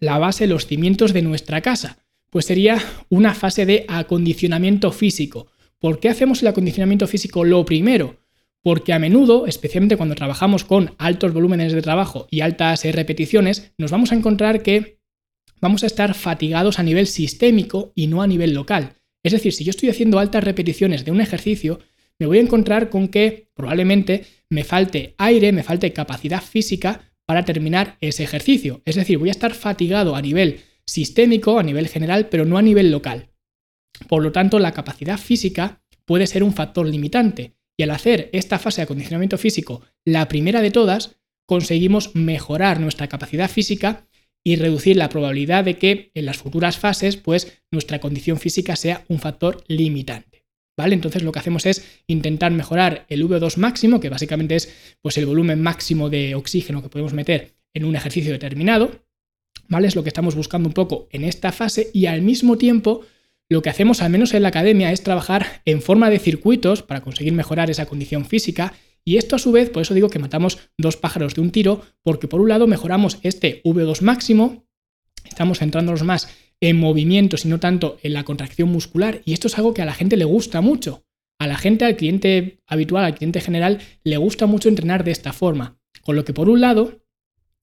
la 0.00 0.18
base, 0.18 0.46
los 0.46 0.66
cimientos 0.66 1.12
de 1.12 1.22
nuestra 1.22 1.60
casa? 1.60 1.98
Pues 2.30 2.46
sería 2.46 2.82
una 3.08 3.34
fase 3.34 3.66
de 3.66 3.84
acondicionamiento 3.88 4.90
físico. 4.92 5.48
¿Por 5.78 6.00
qué 6.00 6.08
hacemos 6.08 6.42
el 6.42 6.48
acondicionamiento 6.48 7.06
físico 7.06 7.44
lo 7.44 7.64
primero? 7.64 8.16
Porque 8.62 8.92
a 8.92 8.98
menudo, 8.98 9.46
especialmente 9.46 9.96
cuando 9.96 10.16
trabajamos 10.16 10.64
con 10.64 10.94
altos 10.98 11.32
volúmenes 11.32 11.72
de 11.72 11.82
trabajo 11.82 12.26
y 12.30 12.40
altas 12.40 12.82
repeticiones, 12.84 13.72
nos 13.78 13.92
vamos 13.92 14.10
a 14.10 14.16
encontrar 14.16 14.62
que 14.62 14.98
vamos 15.60 15.84
a 15.84 15.86
estar 15.86 16.14
fatigados 16.14 16.78
a 16.78 16.82
nivel 16.82 17.06
sistémico 17.06 17.92
y 17.94 18.08
no 18.08 18.22
a 18.22 18.26
nivel 18.26 18.54
local. 18.54 18.96
Es 19.26 19.32
decir, 19.32 19.52
si 19.52 19.64
yo 19.64 19.70
estoy 19.70 19.88
haciendo 19.88 20.20
altas 20.20 20.44
repeticiones 20.44 21.04
de 21.04 21.10
un 21.10 21.20
ejercicio, 21.20 21.80
me 22.20 22.26
voy 22.26 22.38
a 22.38 22.42
encontrar 22.42 22.90
con 22.90 23.08
que 23.08 23.48
probablemente 23.54 24.24
me 24.50 24.62
falte 24.62 25.16
aire, 25.18 25.50
me 25.50 25.64
falte 25.64 25.92
capacidad 25.92 26.40
física 26.40 27.10
para 27.26 27.44
terminar 27.44 27.96
ese 28.00 28.22
ejercicio. 28.22 28.82
Es 28.84 28.94
decir, 28.94 29.18
voy 29.18 29.30
a 29.30 29.32
estar 29.32 29.52
fatigado 29.52 30.14
a 30.14 30.22
nivel 30.22 30.60
sistémico, 30.86 31.58
a 31.58 31.64
nivel 31.64 31.88
general, 31.88 32.28
pero 32.28 32.44
no 32.44 32.56
a 32.56 32.62
nivel 32.62 32.92
local. 32.92 33.30
Por 34.06 34.22
lo 34.22 34.30
tanto, 34.30 34.60
la 34.60 34.70
capacidad 34.70 35.18
física 35.18 35.82
puede 36.04 36.28
ser 36.28 36.44
un 36.44 36.54
factor 36.54 36.86
limitante. 36.86 37.56
Y 37.76 37.82
al 37.82 37.90
hacer 37.90 38.30
esta 38.32 38.60
fase 38.60 38.76
de 38.76 38.84
acondicionamiento 38.84 39.38
físico 39.38 39.82
la 40.04 40.28
primera 40.28 40.62
de 40.62 40.70
todas, 40.70 41.16
conseguimos 41.46 42.14
mejorar 42.14 42.78
nuestra 42.78 43.08
capacidad 43.08 43.50
física 43.50 44.06
y 44.46 44.54
reducir 44.54 44.96
la 44.96 45.08
probabilidad 45.08 45.64
de 45.64 45.76
que 45.76 46.12
en 46.14 46.24
las 46.24 46.36
futuras 46.36 46.78
fases 46.78 47.16
pues 47.16 47.58
nuestra 47.72 47.98
condición 47.98 48.38
física 48.38 48.76
sea 48.76 49.04
un 49.08 49.18
factor 49.18 49.64
limitante. 49.66 50.44
¿Vale? 50.78 50.94
Entonces 50.94 51.24
lo 51.24 51.32
que 51.32 51.40
hacemos 51.40 51.66
es 51.66 51.84
intentar 52.06 52.52
mejorar 52.52 53.06
el 53.08 53.24
VO2 53.24 53.56
máximo, 53.56 53.98
que 53.98 54.08
básicamente 54.08 54.54
es 54.54 54.72
pues 55.02 55.18
el 55.18 55.26
volumen 55.26 55.60
máximo 55.60 56.10
de 56.10 56.36
oxígeno 56.36 56.80
que 56.80 56.88
podemos 56.88 57.12
meter 57.12 57.56
en 57.74 57.84
un 57.84 57.96
ejercicio 57.96 58.30
determinado, 58.30 59.02
¿vale? 59.66 59.88
Es 59.88 59.96
lo 59.96 60.04
que 60.04 60.10
estamos 60.10 60.36
buscando 60.36 60.68
un 60.68 60.74
poco 60.74 61.08
en 61.10 61.24
esta 61.24 61.50
fase 61.50 61.90
y 61.92 62.06
al 62.06 62.22
mismo 62.22 62.56
tiempo 62.56 63.00
lo 63.48 63.62
que 63.62 63.70
hacemos 63.70 64.00
al 64.00 64.10
menos 64.10 64.32
en 64.32 64.42
la 64.42 64.50
academia 64.50 64.92
es 64.92 65.02
trabajar 65.02 65.60
en 65.64 65.82
forma 65.82 66.08
de 66.08 66.20
circuitos 66.20 66.84
para 66.84 67.00
conseguir 67.00 67.32
mejorar 67.32 67.68
esa 67.68 67.86
condición 67.86 68.24
física 68.24 68.74
y 69.06 69.18
esto 69.18 69.36
a 69.36 69.38
su 69.38 69.52
vez, 69.52 69.70
por 69.70 69.82
eso 69.82 69.94
digo 69.94 70.10
que 70.10 70.18
matamos 70.18 70.58
dos 70.76 70.96
pájaros 70.96 71.34
de 71.34 71.40
un 71.40 71.52
tiro, 71.52 71.82
porque 72.02 72.26
por 72.26 72.40
un 72.40 72.48
lado 72.48 72.66
mejoramos 72.66 73.18
este 73.22 73.62
V2 73.62 74.02
máximo, 74.02 74.66
estamos 75.24 75.60
centrándonos 75.60 76.02
más 76.02 76.28
en 76.60 76.78
movimientos 76.78 77.44
y 77.44 77.48
no 77.48 77.60
tanto 77.60 77.98
en 78.02 78.14
la 78.14 78.24
contracción 78.24 78.68
muscular, 78.68 79.22
y 79.24 79.32
esto 79.32 79.46
es 79.46 79.56
algo 79.58 79.74
que 79.74 79.82
a 79.82 79.86
la 79.86 79.94
gente 79.94 80.16
le 80.16 80.24
gusta 80.24 80.60
mucho. 80.60 81.04
A 81.38 81.46
la 81.46 81.56
gente, 81.56 81.84
al 81.84 81.96
cliente 81.96 82.58
habitual, 82.66 83.04
al 83.04 83.14
cliente 83.14 83.40
general, 83.40 83.78
le 84.02 84.16
gusta 84.16 84.46
mucho 84.46 84.68
entrenar 84.68 85.04
de 85.04 85.12
esta 85.12 85.32
forma. 85.32 85.78
Con 86.02 86.16
lo 86.16 86.24
que 86.24 86.32
por 86.32 86.48
un 86.48 86.60
lado 86.60 87.02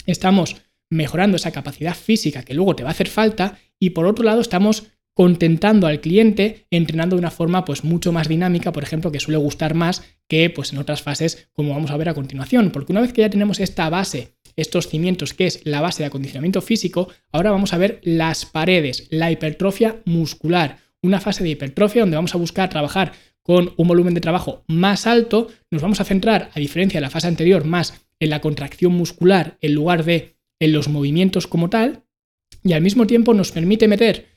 estamos 0.06 0.58
mejorando 0.90 1.38
esa 1.38 1.52
capacidad 1.52 1.96
física 1.96 2.44
que 2.44 2.54
luego 2.54 2.76
te 2.76 2.84
va 2.84 2.90
a 2.90 2.92
hacer 2.92 3.08
falta 3.08 3.58
y 3.80 3.90
por 3.90 4.06
otro 4.06 4.24
lado 4.24 4.42
estamos 4.42 4.92
contentando 5.16 5.88
al 5.88 6.02
cliente, 6.02 6.68
entrenando 6.72 7.16
de 7.16 7.22
una 7.22 7.32
forma 7.32 7.66
pues 7.66 7.84
mucho 7.84 8.12
más 8.12 8.28
dinámica, 8.28 8.72
por 8.72 8.84
ejemplo, 8.84 9.12
que 9.12 9.20
suele 9.20 9.38
gustar 9.38 9.74
más 9.74 10.04
que 10.28 10.50
pues 10.50 10.74
en 10.74 10.80
otras 10.80 11.02
fases 11.02 11.50
como 11.54 11.74
vamos 11.74 11.92
a 11.92 11.98
ver 11.98 12.10
a 12.10 12.14
continuación, 12.14 12.72
porque 12.72 12.92
una 12.92 13.02
vez 13.02 13.14
que 13.14 13.22
ya 13.22 13.30
tenemos 13.30 13.60
esta 13.60 13.90
base, 13.90 14.36
estos 14.56 14.88
cimientos 14.88 15.34
que 15.34 15.48
es 15.48 15.62
la 15.66 15.82
base 15.82 16.04
de 16.04 16.08
acondicionamiento 16.08 16.62
físico, 16.62 17.10
ahora 17.32 17.52
vamos 17.52 17.74
a 17.74 17.78
ver 17.78 18.00
las 18.04 18.46
paredes, 18.46 19.08
la 19.10 19.32
hipertrofia 19.32 20.02
muscular, 20.06 20.78
una 21.02 21.20
fase 21.20 21.44
de 21.44 21.50
hipertrofia 21.52 22.02
donde 22.02 22.16
vamos 22.16 22.36
a 22.36 22.38
buscar 22.38 22.70
trabajar 22.70 23.14
con 23.42 23.74
un 23.78 23.88
volumen 23.88 24.14
de 24.14 24.22
trabajo 24.22 24.64
más 24.68 25.06
alto, 25.06 25.50
nos 25.70 25.82
vamos 25.82 26.00
a 26.00 26.06
centrar, 26.06 26.50
a 26.54 26.60
diferencia 26.60 27.00
de 27.00 27.06
la 27.06 27.10
fase 27.10 27.28
anterior, 27.28 27.66
más 27.66 28.06
en 28.20 28.30
la 28.30 28.42
contracción 28.42 28.94
muscular 28.94 29.58
en 29.62 29.74
lugar 29.74 30.06
de 30.06 30.38
en 30.60 30.72
los 30.72 30.88
movimientos 30.88 31.46
como 31.46 31.70
tal, 31.70 32.06
y 32.64 32.72
al 32.72 32.82
mismo 32.82 33.06
tiempo 33.06 33.34
nos 33.34 33.52
permite 33.52 33.90
meter 33.90 34.28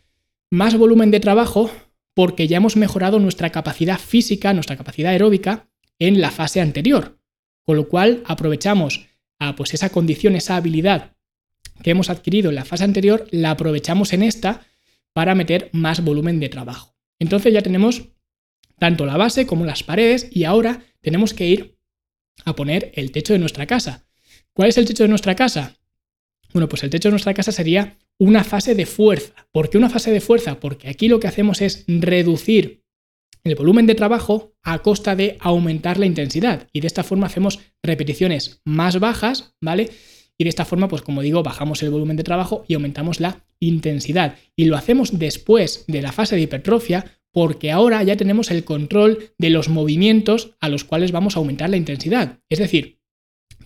más 0.50 0.76
volumen 0.76 1.12
de 1.12 1.20
trabajo 1.20 1.70
porque 2.14 2.48
ya 2.48 2.56
hemos 2.56 2.76
mejorado 2.76 3.20
nuestra 3.20 3.50
capacidad 3.50 3.98
física, 3.98 4.52
nuestra 4.52 4.76
capacidad 4.76 5.12
aeróbica 5.12 5.68
en 5.98 6.20
la 6.20 6.30
fase 6.30 6.60
anterior. 6.60 7.18
Con 7.64 7.76
lo 7.76 7.88
cual 7.88 8.22
aprovechamos 8.26 9.06
a, 9.38 9.56
pues 9.56 9.74
esa 9.74 9.90
condición, 9.90 10.36
esa 10.36 10.56
habilidad 10.56 11.16
que 11.82 11.90
hemos 11.90 12.10
adquirido 12.10 12.48
en 12.48 12.54
la 12.54 12.64
fase 12.64 12.84
anterior, 12.84 13.26
la 13.30 13.50
aprovechamos 13.50 14.12
en 14.12 14.22
esta 14.22 14.66
para 15.12 15.34
meter 15.34 15.70
más 15.72 16.02
volumen 16.02 16.40
de 16.40 16.48
trabajo. 16.48 16.96
Entonces 17.18 17.52
ya 17.52 17.62
tenemos 17.62 18.08
tanto 18.78 19.06
la 19.06 19.16
base 19.16 19.46
como 19.46 19.64
las 19.64 19.82
paredes 19.82 20.28
y 20.30 20.44
ahora 20.44 20.82
tenemos 21.00 21.34
que 21.34 21.46
ir 21.46 21.78
a 22.44 22.54
poner 22.54 22.92
el 22.94 23.10
techo 23.12 23.32
de 23.32 23.38
nuestra 23.38 23.66
casa. 23.66 24.06
¿Cuál 24.52 24.68
es 24.68 24.78
el 24.78 24.86
techo 24.86 25.04
de 25.04 25.08
nuestra 25.08 25.34
casa? 25.34 25.76
Bueno, 26.52 26.68
pues 26.68 26.82
el 26.84 26.90
techo 26.90 27.08
de 27.08 27.12
nuestra 27.12 27.34
casa 27.34 27.52
sería 27.52 27.98
una 28.18 28.44
fase 28.44 28.74
de 28.74 28.86
fuerza. 28.86 29.48
¿Por 29.52 29.68
qué 29.68 29.78
una 29.78 29.90
fase 29.90 30.10
de 30.10 30.20
fuerza? 30.20 30.60
Porque 30.60 30.88
aquí 30.88 31.08
lo 31.08 31.20
que 31.20 31.28
hacemos 31.28 31.60
es 31.60 31.84
reducir 31.86 32.85
el 33.46 33.54
volumen 33.54 33.86
de 33.86 33.94
trabajo 33.94 34.54
a 34.62 34.78
costa 34.80 35.16
de 35.16 35.36
aumentar 35.40 35.98
la 35.98 36.06
intensidad. 36.06 36.68
Y 36.72 36.80
de 36.80 36.86
esta 36.86 37.04
forma 37.04 37.26
hacemos 37.26 37.60
repeticiones 37.82 38.60
más 38.64 38.98
bajas, 39.00 39.54
¿vale? 39.60 39.90
Y 40.38 40.44
de 40.44 40.50
esta 40.50 40.64
forma, 40.64 40.88
pues 40.88 41.02
como 41.02 41.22
digo, 41.22 41.42
bajamos 41.42 41.82
el 41.82 41.90
volumen 41.90 42.16
de 42.16 42.24
trabajo 42.24 42.64
y 42.68 42.74
aumentamos 42.74 43.20
la 43.20 43.44
intensidad. 43.58 44.36
Y 44.54 44.66
lo 44.66 44.76
hacemos 44.76 45.18
después 45.18 45.84
de 45.88 46.02
la 46.02 46.12
fase 46.12 46.36
de 46.36 46.42
hipertrofia 46.42 47.04
porque 47.32 47.70
ahora 47.70 48.02
ya 48.02 48.16
tenemos 48.16 48.50
el 48.50 48.64
control 48.64 49.30
de 49.38 49.50
los 49.50 49.68
movimientos 49.68 50.56
a 50.60 50.68
los 50.68 50.84
cuales 50.84 51.12
vamos 51.12 51.36
a 51.36 51.40
aumentar 51.40 51.68
la 51.68 51.76
intensidad. 51.76 52.38
Es 52.48 52.58
decir, 52.58 53.00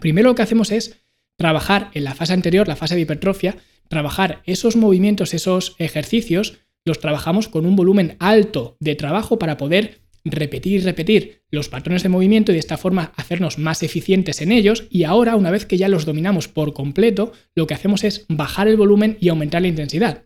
primero 0.00 0.30
lo 0.30 0.34
que 0.34 0.42
hacemos 0.42 0.72
es 0.72 1.04
trabajar 1.36 1.90
en 1.94 2.04
la 2.04 2.14
fase 2.14 2.32
anterior, 2.32 2.68
la 2.68 2.76
fase 2.76 2.96
de 2.96 3.02
hipertrofia, 3.02 3.56
trabajar 3.88 4.42
esos 4.44 4.76
movimientos, 4.76 5.34
esos 5.34 5.76
ejercicios, 5.78 6.58
los 6.84 7.00
trabajamos 7.00 7.48
con 7.48 7.66
un 7.66 7.76
volumen 7.76 8.16
alto 8.18 8.76
de 8.80 8.94
trabajo 8.94 9.38
para 9.38 9.56
poder 9.56 10.02
repetir 10.24 10.80
y 10.80 10.80
repetir 10.80 11.42
los 11.50 11.68
patrones 11.68 12.02
de 12.02 12.08
movimiento 12.10 12.52
y 12.52 12.54
de 12.54 12.60
esta 12.60 12.76
forma 12.76 13.12
hacernos 13.16 13.58
más 13.58 13.82
eficientes 13.82 14.42
en 14.42 14.52
ellos 14.52 14.84
y 14.90 15.04
ahora 15.04 15.36
una 15.36 15.50
vez 15.50 15.64
que 15.64 15.78
ya 15.78 15.88
los 15.88 16.04
dominamos 16.04 16.48
por 16.48 16.74
completo 16.74 17.32
lo 17.54 17.66
que 17.66 17.74
hacemos 17.74 18.04
es 18.04 18.26
bajar 18.28 18.68
el 18.68 18.76
volumen 18.76 19.16
y 19.20 19.30
aumentar 19.30 19.62
la 19.62 19.68
intensidad 19.68 20.24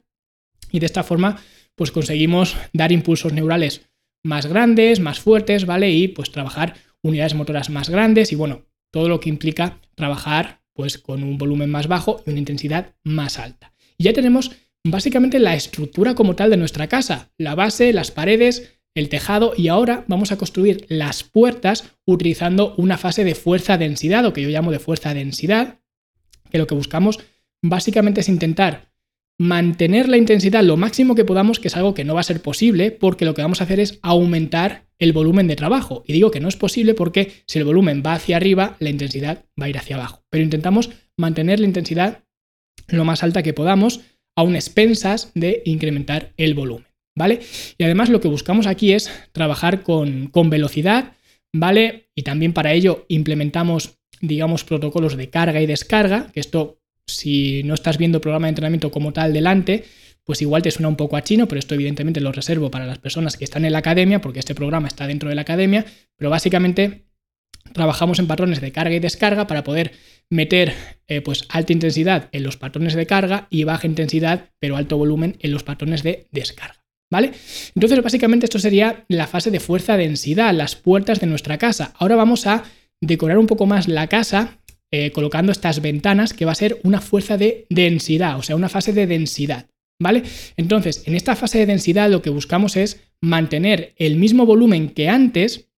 y 0.72 0.80
de 0.80 0.86
esta 0.86 1.04
forma 1.04 1.40
pues 1.76 1.92
conseguimos 1.92 2.56
dar 2.72 2.92
impulsos 2.92 3.32
neurales 3.32 3.82
más 4.24 4.46
grandes, 4.46 5.00
más 5.00 5.20
fuertes, 5.20 5.66
¿vale? 5.66 5.90
Y 5.90 6.08
pues 6.08 6.30
trabajar 6.32 6.74
unidades 7.02 7.34
motoras 7.34 7.70
más 7.70 7.90
grandes 7.90 8.32
y 8.32 8.36
bueno, 8.36 8.64
todo 8.90 9.08
lo 9.08 9.20
que 9.20 9.28
implica 9.28 9.80
trabajar 9.94 10.62
pues 10.72 10.98
con 10.98 11.22
un 11.22 11.38
volumen 11.38 11.70
más 11.70 11.86
bajo 11.86 12.22
y 12.26 12.30
una 12.30 12.38
intensidad 12.38 12.94
más 13.04 13.38
alta. 13.38 13.72
Y 13.96 14.04
ya 14.04 14.12
tenemos 14.12 14.52
básicamente 14.84 15.38
la 15.38 15.54
estructura 15.54 16.14
como 16.14 16.36
tal 16.36 16.50
de 16.50 16.56
nuestra 16.56 16.88
casa, 16.88 17.32
la 17.38 17.54
base, 17.54 17.92
las 17.92 18.10
paredes, 18.10 18.78
el 18.94 19.08
tejado 19.08 19.54
y 19.56 19.68
ahora 19.68 20.04
vamos 20.06 20.30
a 20.30 20.36
construir 20.36 20.86
las 20.88 21.24
puertas 21.24 21.96
utilizando 22.06 22.74
una 22.76 22.96
fase 22.98 23.24
de 23.24 23.34
fuerza-densidad 23.34 24.24
o 24.24 24.32
que 24.32 24.42
yo 24.42 24.50
llamo 24.50 24.70
de 24.70 24.78
fuerza-densidad, 24.78 25.80
que 26.50 26.58
lo 26.58 26.66
que 26.66 26.76
buscamos 26.76 27.18
básicamente 27.62 28.20
es 28.20 28.28
intentar 28.28 28.92
mantener 29.36 30.08
la 30.08 30.16
intensidad 30.16 30.62
lo 30.62 30.76
máximo 30.76 31.16
que 31.16 31.24
podamos, 31.24 31.58
que 31.58 31.68
es 31.68 31.76
algo 31.76 31.94
que 31.94 32.04
no 32.04 32.14
va 32.14 32.20
a 32.20 32.24
ser 32.24 32.40
posible 32.40 32.92
porque 32.92 33.24
lo 33.24 33.34
que 33.34 33.42
vamos 33.42 33.60
a 33.60 33.64
hacer 33.64 33.80
es 33.80 33.98
aumentar 34.02 34.86
el 34.98 35.12
volumen 35.12 35.48
de 35.48 35.56
trabajo. 35.56 36.04
Y 36.06 36.12
digo 36.12 36.30
que 36.30 36.38
no 36.38 36.48
es 36.48 36.56
posible 36.56 36.94
porque 36.94 37.32
si 37.46 37.58
el 37.58 37.64
volumen 37.64 38.02
va 38.06 38.12
hacia 38.12 38.36
arriba, 38.36 38.76
la 38.78 38.90
intensidad 38.90 39.46
va 39.60 39.66
a 39.66 39.68
ir 39.68 39.78
hacia 39.78 39.96
abajo. 39.96 40.22
Pero 40.30 40.44
intentamos 40.44 40.90
mantener 41.16 41.58
la 41.58 41.66
intensidad 41.66 42.24
lo 42.86 43.04
más 43.04 43.22
alta 43.24 43.42
que 43.42 43.54
podamos, 43.54 44.02
aun 44.36 44.56
expensas 44.56 45.30
de 45.34 45.62
incrementar 45.64 46.32
el 46.36 46.54
volumen. 46.54 46.94
¿vale? 47.16 47.40
Y 47.78 47.84
además 47.84 48.08
lo 48.08 48.20
que 48.20 48.28
buscamos 48.28 48.66
aquí 48.66 48.92
es 48.92 49.10
trabajar 49.32 49.82
con, 49.82 50.28
con 50.28 50.50
velocidad, 50.50 51.12
¿vale? 51.52 52.08
Y 52.14 52.22
también 52.22 52.52
para 52.52 52.72
ello 52.72 53.06
implementamos, 53.08 53.98
digamos, 54.20 54.64
protocolos 54.64 55.16
de 55.16 55.30
carga 55.30 55.60
y 55.60 55.66
descarga, 55.66 56.30
que 56.32 56.40
esto, 56.40 56.80
si 57.06 57.62
no 57.64 57.74
estás 57.74 57.98
viendo 57.98 58.20
programa 58.20 58.46
de 58.46 58.50
entrenamiento 58.50 58.90
como 58.90 59.12
tal 59.12 59.32
delante, 59.32 59.84
pues 60.24 60.40
igual 60.40 60.62
te 60.62 60.70
suena 60.70 60.88
un 60.88 60.96
poco 60.96 61.16
a 61.16 61.22
chino, 61.22 61.46
pero 61.46 61.58
esto 61.58 61.74
evidentemente 61.74 62.20
lo 62.20 62.32
reservo 62.32 62.70
para 62.70 62.86
las 62.86 62.98
personas 62.98 63.36
que 63.36 63.44
están 63.44 63.64
en 63.64 63.72
la 63.72 63.78
academia, 63.78 64.20
porque 64.20 64.38
este 64.38 64.54
programa 64.54 64.88
está 64.88 65.06
dentro 65.06 65.28
de 65.28 65.34
la 65.34 65.42
academia, 65.42 65.84
pero 66.16 66.30
básicamente 66.30 67.04
trabajamos 67.74 68.18
en 68.18 68.26
patrones 68.26 68.62
de 68.62 68.72
carga 68.72 68.94
y 68.94 69.00
descarga 69.00 69.46
para 69.46 69.64
poder 69.64 69.92
meter 70.30 70.72
eh, 71.06 71.20
pues 71.20 71.44
alta 71.50 71.74
intensidad 71.74 72.30
en 72.32 72.44
los 72.44 72.56
patrones 72.56 72.94
de 72.94 73.06
carga 73.06 73.46
y 73.50 73.64
baja 73.64 73.86
intensidad 73.86 74.50
pero 74.58 74.76
alto 74.76 74.96
volumen 74.96 75.36
en 75.40 75.52
los 75.52 75.64
patrones 75.64 76.02
de 76.02 76.26
descarga. 76.30 76.82
¿Vale? 77.12 77.32
Entonces, 77.74 78.02
básicamente 78.02 78.46
esto 78.46 78.58
sería 78.58 79.04
la 79.08 79.26
fase 79.26 79.50
de 79.50 79.60
fuerza-densidad, 79.60 80.54
las 80.54 80.74
puertas 80.74 81.20
de 81.20 81.26
nuestra 81.26 81.58
casa. 81.58 81.92
Ahora 81.98 82.16
vamos 82.16 82.46
a 82.46 82.64
decorar 83.00 83.38
un 83.38 83.46
poco 83.46 83.66
más 83.66 83.86
la 83.86 84.08
casa 84.08 84.58
eh, 84.90 85.12
colocando 85.12 85.52
estas 85.52 85.80
ventanas, 85.80 86.32
que 86.32 86.44
va 86.44 86.52
a 86.52 86.56
ser 86.56 86.80
una 86.82 87.00
fuerza 87.00 87.36
de 87.36 87.66
densidad, 87.68 88.38
o 88.38 88.42
sea, 88.42 88.56
una 88.56 88.68
fase 88.68 88.92
de 88.92 89.06
densidad. 89.06 89.66
¿Vale? 90.00 90.22
Entonces, 90.56 91.04
en 91.06 91.14
esta 91.14 91.36
fase 91.36 91.58
de 91.58 91.66
densidad 91.66 92.10
lo 92.10 92.22
que 92.22 92.30
buscamos 92.30 92.76
es 92.76 93.00
mantener 93.20 93.94
el 93.96 94.16
mismo 94.16 94.44
volumen 94.44 94.88
que 94.88 95.08
antes, 95.08 95.68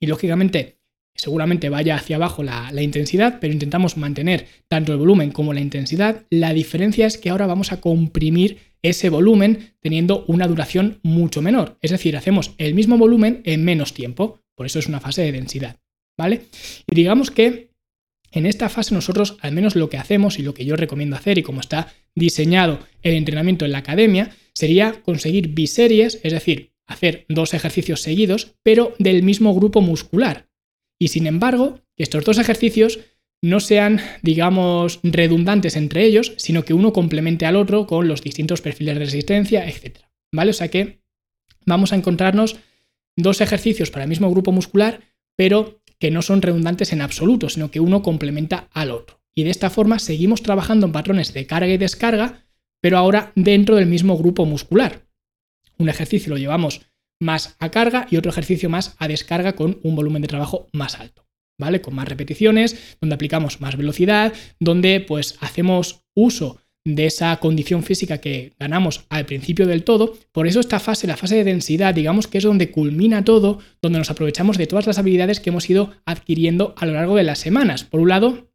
y 0.00 0.06
lógicamente 0.06 0.77
seguramente 1.18 1.68
vaya 1.68 1.96
hacia 1.96 2.16
abajo 2.16 2.42
la, 2.42 2.72
intensidad, 2.80 3.38
pero 3.40 3.52
intentamos 3.52 3.96
mantener 3.96 4.46
tanto 4.68 4.92
el 4.92 4.98
volumen 4.98 5.32
como 5.32 5.52
la 5.52 5.60
intensidad. 5.60 6.24
La 6.30 6.54
diferencia 6.54 7.06
es 7.06 7.18
que 7.18 7.28
ahora 7.28 7.46
vamos 7.46 7.72
a 7.72 7.80
comprimir 7.80 8.58
ese 8.82 9.10
volumen 9.10 9.74
teniendo 9.80 10.24
una 10.28 10.46
duración 10.46 11.00
mucho 11.02 11.42
menor. 11.42 11.76
Es 11.82 11.90
decir, 11.90 12.16
hacemos 12.16 12.54
el 12.58 12.74
mismo 12.74 12.96
volumen 12.96 13.42
en 13.44 13.64
menos 13.64 13.92
tiempo. 13.92 14.40
Por 14.54 14.66
eso 14.66 14.78
es 14.78 14.86
una 14.86 15.00
fase 15.00 15.22
de 15.22 15.32
densidad. 15.32 15.76
¿Vale? 16.16 16.42
Y 16.90 16.94
digamos 16.94 17.30
que 17.30 17.70
en 18.30 18.46
esta 18.46 18.68
fase 18.68 18.94
nosotros, 18.94 19.36
al 19.40 19.52
menos 19.52 19.74
lo 19.74 19.88
que 19.88 19.96
hacemos 19.96 20.38
y 20.38 20.42
lo 20.42 20.54
que 20.54 20.64
yo 20.64 20.76
recomiendo 20.76 21.16
hacer 21.16 21.38
y 21.38 21.42
como 21.42 21.60
está 21.60 21.92
diseñado 22.14 22.80
el 23.02 23.14
entrenamiento 23.14 23.64
en 23.64 23.72
la 23.72 23.78
academia, 23.78 24.30
sería 24.52 25.02
conseguir 25.02 25.48
biseries, 25.48 26.20
es 26.22 26.32
decir, 26.32 26.72
hacer 26.86 27.24
dos 27.28 27.54
ejercicios 27.54 28.02
seguidos, 28.02 28.54
pero 28.62 28.94
del 28.98 29.22
mismo 29.22 29.54
grupo 29.54 29.80
muscular. 29.80 30.47
Y 30.98 31.08
sin 31.08 31.26
embargo, 31.26 31.80
estos 31.96 32.24
dos 32.24 32.38
ejercicios 32.38 33.00
no 33.42 33.60
sean, 33.60 34.00
digamos, 34.22 35.00
redundantes 35.02 35.76
entre 35.76 36.04
ellos, 36.04 36.34
sino 36.38 36.64
que 36.64 36.74
uno 36.74 36.92
complemente 36.92 37.46
al 37.46 37.56
otro 37.56 37.86
con 37.86 38.08
los 38.08 38.22
distintos 38.22 38.60
perfiles 38.60 38.94
de 38.94 39.04
resistencia, 39.04 39.68
etc. 39.68 39.98
¿Vale? 40.32 40.50
O 40.50 40.54
sea 40.54 40.68
que 40.68 41.02
vamos 41.64 41.92
a 41.92 41.96
encontrarnos 41.96 42.56
dos 43.16 43.40
ejercicios 43.40 43.90
para 43.90 44.04
el 44.04 44.08
mismo 44.08 44.30
grupo 44.30 44.52
muscular, 44.52 45.00
pero 45.36 45.82
que 45.98 46.10
no 46.10 46.22
son 46.22 46.42
redundantes 46.42 46.92
en 46.92 47.00
absoluto, 47.00 47.48
sino 47.48 47.70
que 47.70 47.80
uno 47.80 48.02
complementa 48.02 48.68
al 48.72 48.90
otro. 48.90 49.20
Y 49.34 49.44
de 49.44 49.50
esta 49.50 49.70
forma 49.70 49.98
seguimos 49.98 50.42
trabajando 50.42 50.86
en 50.86 50.92
patrones 50.92 51.32
de 51.32 51.46
carga 51.46 51.72
y 51.72 51.78
descarga, 51.78 52.46
pero 52.80 52.98
ahora 52.98 53.32
dentro 53.36 53.76
del 53.76 53.86
mismo 53.86 54.16
grupo 54.16 54.44
muscular. 54.46 55.06
Un 55.76 55.88
ejercicio 55.88 56.30
lo 56.30 56.38
llevamos 56.38 56.80
más 57.20 57.56
a 57.58 57.70
carga 57.70 58.06
y 58.10 58.16
otro 58.16 58.30
ejercicio 58.30 58.68
más 58.68 58.94
a 58.98 59.08
descarga 59.08 59.54
con 59.54 59.78
un 59.82 59.96
volumen 59.96 60.22
de 60.22 60.28
trabajo 60.28 60.68
más 60.72 60.98
alto. 60.98 61.28
¿vale? 61.58 61.80
Con 61.80 61.94
más 61.94 62.08
repeticiones, 62.08 62.96
donde 63.00 63.14
aplicamos 63.14 63.60
más 63.60 63.76
velocidad, 63.76 64.32
donde 64.60 65.00
pues 65.00 65.36
hacemos 65.40 66.04
uso 66.14 66.60
de 66.84 67.06
esa 67.06 67.36
condición 67.38 67.82
física 67.82 68.18
que 68.18 68.54
ganamos 68.58 69.04
al 69.10 69.26
principio 69.26 69.66
del 69.66 69.84
todo. 69.84 70.16
Por 70.32 70.46
eso 70.46 70.60
esta 70.60 70.80
fase, 70.80 71.06
la 71.06 71.16
fase 71.16 71.36
de 71.36 71.44
densidad, 71.44 71.94
digamos 71.94 72.28
que 72.28 72.38
es 72.38 72.44
donde 72.44 72.70
culmina 72.70 73.24
todo, 73.24 73.58
donde 73.82 73.98
nos 73.98 74.10
aprovechamos 74.10 74.56
de 74.56 74.66
todas 74.66 74.86
las 74.86 74.98
habilidades 74.98 75.40
que 75.40 75.50
hemos 75.50 75.68
ido 75.68 75.92
adquiriendo 76.06 76.74
a 76.78 76.86
lo 76.86 76.94
largo 76.94 77.16
de 77.16 77.24
las 77.24 77.40
semanas. 77.40 77.84
Por 77.84 78.00
un 78.00 78.08
lado, 78.08 78.50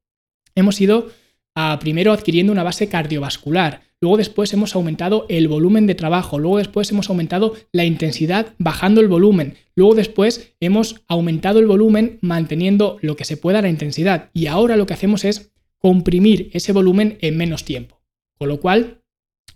hemos 0.55 0.79
ido 0.81 1.11
a, 1.53 1.77
primero 1.79 2.11
adquiriendo 2.11 2.51
una 2.51 2.63
base 2.63 2.87
cardiovascular, 2.87 3.81
Luego 4.03 4.17
después 4.17 4.51
hemos 4.51 4.75
aumentado 4.75 5.25
el 5.29 5.47
volumen 5.47 5.87
de 5.87 5.95
trabajo, 5.95 6.37
luego 6.37 6.57
después 6.57 6.91
hemos 6.91 7.09
aumentado 7.09 7.55
la 7.71 7.85
intensidad 7.85 8.47
bajando 8.57 8.99
el 8.99 9.07
volumen, 9.07 9.55
luego 9.75 9.95
después 9.95 10.55
hemos 10.59 11.05
aumentado 11.07 11.59
el 11.59 11.67
volumen 11.67 12.19
manteniendo 12.19 12.97
lo 12.99 13.15
que 13.15 13.23
se 13.23 13.37
pueda 13.37 13.61
la 13.61 13.69
intensidad 13.69 14.29
y 14.33 14.47
ahora 14.47 14.75
lo 14.75 14.85
que 14.87 14.93
hacemos 14.93 15.23
es 15.23 15.53
comprimir 15.77 16.49
ese 16.51 16.73
volumen 16.73 17.17
en 17.21 17.37
menos 17.37 17.63
tiempo. 17.63 18.01
Con 18.37 18.49
lo 18.49 18.59
cual 18.59 19.01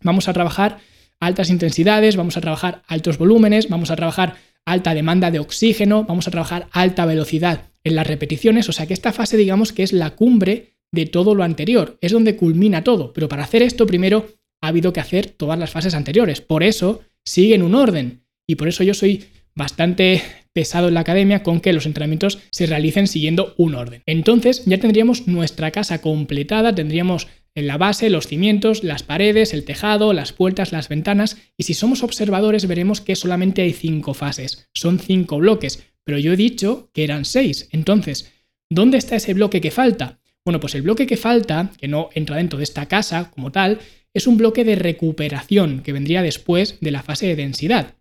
vamos 0.01 0.29
a 0.29 0.33
trabajar 0.33 0.77
altas 1.19 1.49
intensidades, 1.49 2.15
vamos 2.15 2.37
a 2.37 2.41
trabajar 2.41 2.83
altos 2.87 3.17
volúmenes, 3.17 3.67
vamos 3.67 3.91
a 3.91 3.97
trabajar 3.97 4.37
alta 4.63 4.93
demanda 4.93 5.29
de 5.29 5.39
oxígeno, 5.39 6.05
vamos 6.05 6.25
a 6.29 6.31
trabajar 6.31 6.69
alta 6.71 7.05
velocidad 7.05 7.71
en 7.83 7.95
las 7.95 8.07
repeticiones, 8.07 8.69
o 8.69 8.71
sea 8.71 8.87
que 8.87 8.93
esta 8.93 9.11
fase 9.11 9.35
digamos 9.35 9.73
que 9.73 9.83
es 9.83 9.91
la 9.91 10.11
cumbre 10.11 10.76
de 10.91 11.05
todo 11.05 11.35
lo 11.35 11.43
anterior, 11.43 11.97
es 12.01 12.11
donde 12.11 12.35
culmina 12.35 12.83
todo, 12.83 13.13
pero 13.13 13.27
para 13.27 13.43
hacer 13.43 13.61
esto 13.61 13.85
primero 13.85 14.27
ha 14.61 14.69
habido 14.69 14.93
que 14.93 14.99
hacer 14.99 15.27
todas 15.27 15.59
las 15.59 15.71
fases 15.71 15.93
anteriores. 15.93 16.41
Por 16.41 16.63
eso 16.63 17.01
siguen 17.25 17.61
un 17.61 17.75
orden. 17.75 18.23
Y 18.47 18.55
por 18.55 18.67
eso 18.67 18.83
yo 18.83 18.93
soy 18.93 19.25
bastante 19.55 20.23
pesado 20.53 20.87
en 20.87 20.93
la 20.93 21.01
academia 21.01 21.43
con 21.43 21.59
que 21.59 21.73
los 21.73 21.85
entrenamientos 21.85 22.39
se 22.51 22.65
realicen 22.65 23.07
siguiendo 23.07 23.53
un 23.57 23.75
orden. 23.75 24.01
Entonces 24.05 24.63
ya 24.65 24.79
tendríamos 24.79 25.27
nuestra 25.27 25.71
casa 25.71 26.01
completada, 26.01 26.73
tendríamos 26.73 27.27
en 27.53 27.67
la 27.67 27.77
base 27.77 28.09
los 28.09 28.27
cimientos, 28.27 28.83
las 28.83 29.03
paredes, 29.03 29.53
el 29.53 29.65
tejado, 29.65 30.13
las 30.13 30.31
puertas, 30.31 30.71
las 30.71 30.89
ventanas, 30.89 31.37
y 31.57 31.63
si 31.63 31.73
somos 31.73 32.03
observadores 32.03 32.67
veremos 32.67 33.01
que 33.01 33.15
solamente 33.15 33.63
hay 33.63 33.73
cinco 33.73 34.13
fases, 34.13 34.69
son 34.73 34.99
cinco 34.99 35.39
bloques, 35.39 35.83
pero 36.03 36.19
yo 36.19 36.33
he 36.33 36.37
dicho 36.37 36.91
que 36.93 37.03
eran 37.03 37.25
seis. 37.25 37.67
Entonces, 37.71 38.31
¿dónde 38.69 38.99
está 38.99 39.15
ese 39.15 39.33
bloque 39.33 39.59
que 39.59 39.71
falta? 39.71 40.19
Bueno, 40.47 40.61
pues 40.61 40.75
el 40.75 40.81
bloque 40.81 41.07
que 41.07 41.17
falta, 41.17 41.71
que 41.77 41.89
no 41.89 42.07
entra 42.13 42.37
dentro 42.37 42.57
de 42.57 42.63
esta 42.63 42.85
casa 42.85 43.31
como 43.31 43.51
tal, 43.51 43.79
es 44.13 44.27
un 44.27 44.37
bloque 44.37 44.63
de 44.63 44.77
recuperación 44.77 45.81
que 45.81 45.91
vendría 45.91 46.21
después 46.21 46.77
de 46.79 46.91
la 46.91 47.03
fase 47.03 47.27
de 47.27 47.35
densidad. 47.35 47.95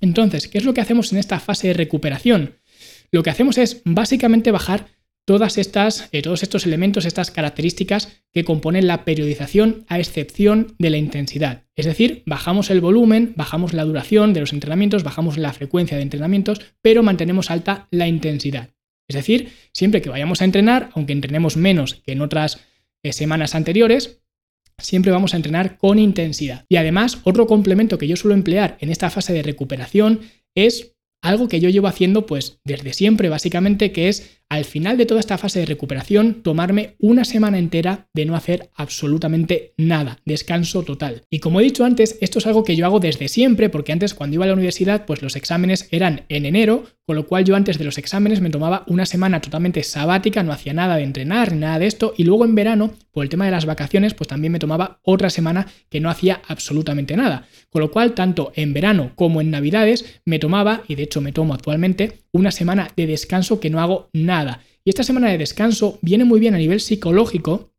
Entonces, 0.00 0.48
¿qué 0.48 0.58
es 0.58 0.64
lo 0.64 0.74
que 0.74 0.80
hacemos 0.80 1.12
en 1.12 1.20
esta 1.20 1.38
fase 1.38 1.68
de 1.68 1.74
recuperación? 1.74 2.56
Lo 3.12 3.22
que 3.22 3.30
hacemos 3.30 3.56
es 3.56 3.82
básicamente 3.84 4.50
bajar 4.50 4.88
todas 5.24 5.58
estas, 5.58 6.08
eh, 6.10 6.22
todos 6.22 6.42
estos 6.42 6.66
elementos, 6.66 7.04
estas 7.04 7.30
características 7.30 8.20
que 8.32 8.44
componen 8.44 8.88
la 8.88 9.04
periodización 9.04 9.84
a 9.86 10.00
excepción 10.00 10.74
de 10.80 10.90
la 10.90 10.96
intensidad. 10.96 11.66
Es 11.76 11.86
decir, 11.86 12.24
bajamos 12.26 12.68
el 12.70 12.80
volumen, 12.80 13.32
bajamos 13.36 13.74
la 13.74 13.84
duración 13.84 14.32
de 14.32 14.40
los 14.40 14.52
entrenamientos, 14.52 15.04
bajamos 15.04 15.38
la 15.38 15.52
frecuencia 15.52 15.96
de 15.96 16.02
entrenamientos, 16.02 16.62
pero 16.82 17.04
mantenemos 17.04 17.52
alta 17.52 17.86
la 17.92 18.08
intensidad. 18.08 18.75
Es 19.08 19.16
decir, 19.16 19.52
siempre 19.72 20.02
que 20.02 20.10
vayamos 20.10 20.42
a 20.42 20.44
entrenar, 20.44 20.90
aunque 20.94 21.12
entrenemos 21.12 21.56
menos 21.56 21.94
que 21.94 22.12
en 22.12 22.22
otras 22.22 22.60
eh, 23.02 23.12
semanas 23.12 23.54
anteriores, 23.54 24.20
siempre 24.78 25.12
vamos 25.12 25.32
a 25.32 25.36
entrenar 25.36 25.78
con 25.78 25.98
intensidad. 25.98 26.64
Y 26.68 26.76
además, 26.76 27.18
otro 27.24 27.46
complemento 27.46 27.98
que 27.98 28.08
yo 28.08 28.16
suelo 28.16 28.34
emplear 28.34 28.76
en 28.80 28.90
esta 28.90 29.10
fase 29.10 29.32
de 29.32 29.42
recuperación 29.42 30.20
es 30.54 30.96
algo 31.22 31.48
que 31.48 31.60
yo 31.60 31.70
llevo 31.70 31.88
haciendo 31.88 32.26
pues 32.26 32.60
desde 32.64 32.92
siempre 32.92 33.28
básicamente, 33.28 33.92
que 33.92 34.08
es 34.08 34.40
al 34.48 34.64
final 34.64 34.96
de 34.96 35.06
toda 35.06 35.20
esta 35.20 35.38
fase 35.38 35.60
de 35.60 35.66
recuperación 35.66 36.42
tomarme 36.42 36.94
una 36.98 37.24
semana 37.24 37.58
entera 37.58 38.08
de 38.14 38.26
no 38.26 38.36
hacer 38.36 38.70
absolutamente 38.74 39.74
nada, 39.76 40.18
descanso 40.24 40.82
total. 40.82 41.22
Y 41.30 41.40
como 41.40 41.60
he 41.60 41.64
dicho 41.64 41.84
antes, 41.84 42.16
esto 42.20 42.38
es 42.38 42.46
algo 42.46 42.64
que 42.64 42.76
yo 42.76 42.86
hago 42.86 43.00
desde 43.00 43.28
siempre, 43.28 43.68
porque 43.68 43.92
antes 43.92 44.14
cuando 44.14 44.34
iba 44.34 44.44
a 44.44 44.48
la 44.48 44.54
universidad 44.54 45.04
pues 45.04 45.22
los 45.22 45.36
exámenes 45.36 45.88
eran 45.90 46.22
en 46.28 46.46
enero, 46.46 46.84
con 47.06 47.16
lo 47.16 47.26
cual 47.26 47.44
yo 47.44 47.56
antes 47.56 47.78
de 47.78 47.84
los 47.84 47.98
exámenes 47.98 48.40
me 48.40 48.50
tomaba 48.50 48.84
una 48.86 49.06
semana 49.06 49.40
totalmente 49.40 49.82
sabática, 49.82 50.42
no 50.42 50.52
hacía 50.52 50.72
nada 50.74 50.96
de 50.96 51.04
entrenar, 51.04 51.54
nada 51.54 51.78
de 51.78 51.86
esto, 51.86 52.14
y 52.16 52.24
luego 52.24 52.44
en 52.44 52.54
verano, 52.54 52.94
por 53.12 53.24
el 53.24 53.30
tema 53.30 53.44
de 53.44 53.52
las 53.52 53.66
vacaciones, 53.66 54.14
pues 54.14 54.28
también 54.28 54.52
me 54.52 54.58
tomaba 54.58 55.00
otra 55.02 55.30
semana 55.30 55.66
que 55.88 56.00
no 56.00 56.10
hacía 56.10 56.42
absolutamente 56.48 57.16
nada. 57.16 57.46
Con 57.70 57.80
lo 57.80 57.90
cual, 57.90 58.14
tanto 58.14 58.52
en 58.56 58.72
verano 58.72 59.12
como 59.14 59.40
en 59.40 59.50
navidades, 59.50 60.20
me 60.24 60.38
tomaba, 60.38 60.82
y 60.88 60.96
de 60.96 61.04
hecho 61.04 61.20
me 61.20 61.32
tomo 61.32 61.54
actualmente, 61.54 62.25
una 62.36 62.50
semana 62.50 62.90
de 62.96 63.06
descanso 63.06 63.60
que 63.60 63.70
no 63.70 63.80
hago 63.80 64.08
nada. 64.12 64.62
Y 64.84 64.90
esta 64.90 65.02
semana 65.02 65.28
de 65.28 65.38
descanso 65.38 65.98
viene 66.02 66.24
muy 66.24 66.38
bien 66.38 66.54
a 66.54 66.58
nivel 66.58 66.80
psicológico, 66.80 67.72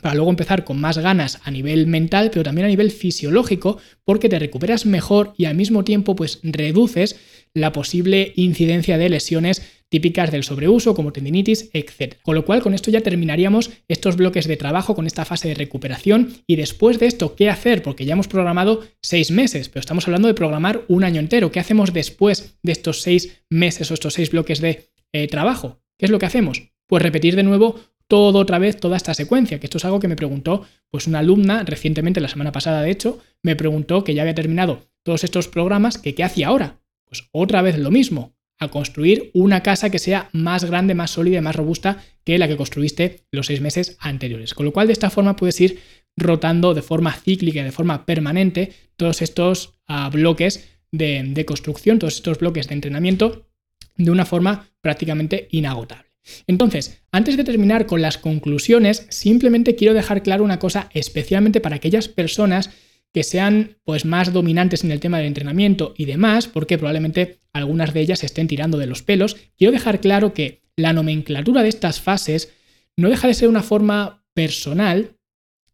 para 0.00 0.14
luego 0.14 0.30
empezar 0.30 0.64
con 0.64 0.80
más 0.80 0.98
ganas 0.98 1.40
a 1.44 1.50
nivel 1.50 1.86
mental, 1.86 2.30
pero 2.30 2.42
también 2.42 2.66
a 2.66 2.68
nivel 2.68 2.90
fisiológico, 2.90 3.78
porque 4.04 4.28
te 4.28 4.38
recuperas 4.38 4.86
mejor 4.86 5.32
y 5.38 5.46
al 5.46 5.54
mismo 5.54 5.82
tiempo 5.82 6.14
pues 6.14 6.40
reduces 6.42 7.16
la 7.54 7.72
posible 7.72 8.32
incidencia 8.36 8.98
de 8.98 9.08
lesiones 9.08 9.62
típicas 9.88 10.32
del 10.32 10.42
sobreuso, 10.42 10.94
como 10.94 11.12
tendinitis, 11.12 11.70
etc. 11.72 12.16
Con 12.22 12.34
lo 12.34 12.44
cual, 12.44 12.62
con 12.62 12.74
esto 12.74 12.90
ya 12.90 13.02
terminaríamos 13.02 13.70
estos 13.86 14.16
bloques 14.16 14.48
de 14.48 14.56
trabajo 14.56 14.96
con 14.96 15.06
esta 15.06 15.24
fase 15.24 15.46
de 15.48 15.54
recuperación. 15.54 16.32
Y 16.48 16.56
después 16.56 16.98
de 16.98 17.06
esto, 17.06 17.36
¿qué 17.36 17.48
hacer? 17.48 17.82
Porque 17.82 18.04
ya 18.04 18.14
hemos 18.14 18.26
programado 18.26 18.82
seis 19.00 19.30
meses, 19.30 19.68
pero 19.68 19.80
estamos 19.80 20.08
hablando 20.08 20.26
de 20.26 20.34
programar 20.34 20.82
un 20.88 21.04
año 21.04 21.20
entero. 21.20 21.52
¿Qué 21.52 21.60
hacemos 21.60 21.92
después 21.92 22.58
de 22.64 22.72
estos 22.72 23.02
seis 23.02 23.44
meses 23.48 23.90
o 23.90 23.94
estos 23.94 24.14
seis 24.14 24.32
bloques 24.32 24.60
de 24.60 24.90
eh, 25.12 25.28
trabajo? 25.28 25.80
¿Qué 25.96 26.06
es 26.06 26.10
lo 26.10 26.18
que 26.18 26.26
hacemos? 26.26 26.62
Pues 26.88 27.02
repetir 27.02 27.36
de 27.36 27.44
nuevo 27.44 27.78
todo 28.08 28.40
otra 28.40 28.58
vez 28.58 28.78
toda 28.78 28.96
esta 28.96 29.14
secuencia, 29.14 29.60
que 29.60 29.66
esto 29.66 29.78
es 29.78 29.84
algo 29.84 30.00
que 30.00 30.08
me 30.08 30.16
preguntó 30.16 30.66
pues 30.90 31.06
una 31.06 31.20
alumna 31.20 31.62
recientemente, 31.62 32.20
la 32.20 32.28
semana 32.28 32.52
pasada 32.52 32.82
de 32.82 32.90
hecho, 32.90 33.20
me 33.42 33.56
preguntó 33.56 34.04
que 34.04 34.14
ya 34.14 34.22
había 34.22 34.34
terminado 34.34 34.82
todos 35.04 35.24
estos 35.24 35.48
programas, 35.48 35.98
que 35.98 36.14
qué 36.14 36.24
hacía 36.24 36.48
ahora. 36.48 36.83
Pues 37.06 37.28
otra 37.32 37.62
vez 37.62 37.78
lo 37.78 37.90
mismo, 37.90 38.34
a 38.58 38.68
construir 38.68 39.30
una 39.34 39.62
casa 39.62 39.90
que 39.90 39.98
sea 39.98 40.28
más 40.32 40.64
grande, 40.64 40.94
más 40.94 41.10
sólida 41.12 41.38
y 41.38 41.42
más 41.42 41.56
robusta 41.56 42.02
que 42.24 42.38
la 42.38 42.48
que 42.48 42.56
construiste 42.56 43.26
los 43.30 43.46
seis 43.46 43.60
meses 43.60 43.96
anteriores. 44.00 44.54
Con 44.54 44.66
lo 44.66 44.72
cual, 44.72 44.86
de 44.86 44.92
esta 44.92 45.10
forma 45.10 45.36
puedes 45.36 45.60
ir 45.60 45.80
rotando 46.16 46.74
de 46.74 46.82
forma 46.82 47.12
cíclica 47.12 47.64
de 47.64 47.72
forma 47.72 48.06
permanente 48.06 48.72
todos 48.96 49.20
estos 49.22 49.74
ah, 49.88 50.08
bloques 50.10 50.68
de, 50.92 51.24
de 51.26 51.44
construcción, 51.44 51.98
todos 51.98 52.14
estos 52.14 52.38
bloques 52.38 52.68
de 52.68 52.74
entrenamiento 52.74 53.48
de 53.96 54.10
una 54.10 54.24
forma 54.24 54.70
prácticamente 54.80 55.48
inagotable. 55.50 56.04
Entonces, 56.46 57.02
antes 57.12 57.36
de 57.36 57.44
terminar 57.44 57.86
con 57.86 58.00
las 58.00 58.16
conclusiones, 58.16 59.06
simplemente 59.10 59.74
quiero 59.74 59.92
dejar 59.92 60.22
claro 60.22 60.44
una 60.44 60.58
cosa, 60.58 60.88
especialmente 60.94 61.60
para 61.60 61.76
aquellas 61.76 62.08
personas 62.08 62.70
que 63.14 63.22
sean 63.22 63.78
pues 63.84 64.04
más 64.04 64.32
dominantes 64.32 64.84
en 64.84 64.90
el 64.90 65.00
tema 65.00 65.18
del 65.18 65.28
entrenamiento 65.28 65.94
y 65.96 66.04
demás, 66.04 66.48
porque 66.48 66.76
probablemente 66.76 67.38
algunas 67.52 67.94
de 67.94 68.00
ellas 68.00 68.24
estén 68.24 68.48
tirando 68.48 68.76
de 68.76 68.86
los 68.86 69.02
pelos, 69.02 69.36
quiero 69.56 69.72
dejar 69.72 70.00
claro 70.00 70.34
que 70.34 70.60
la 70.76 70.92
nomenclatura 70.92 71.62
de 71.62 71.68
estas 71.68 72.00
fases 72.00 72.52
no 72.96 73.08
deja 73.08 73.28
de 73.28 73.34
ser 73.34 73.48
una 73.48 73.62
forma 73.62 74.24
personal 74.34 75.16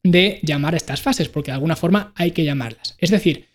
de 0.03 0.39
llamar 0.43 0.75
a 0.75 0.77
estas 0.77 1.01
fases, 1.01 1.29
porque 1.29 1.51
de 1.51 1.55
alguna 1.55 1.77
forma 1.77 2.13
hay 2.15 2.31
que 2.33 2.45
llamarlas. 2.45 2.95
Es 2.99 3.11
decir, 3.11 3.47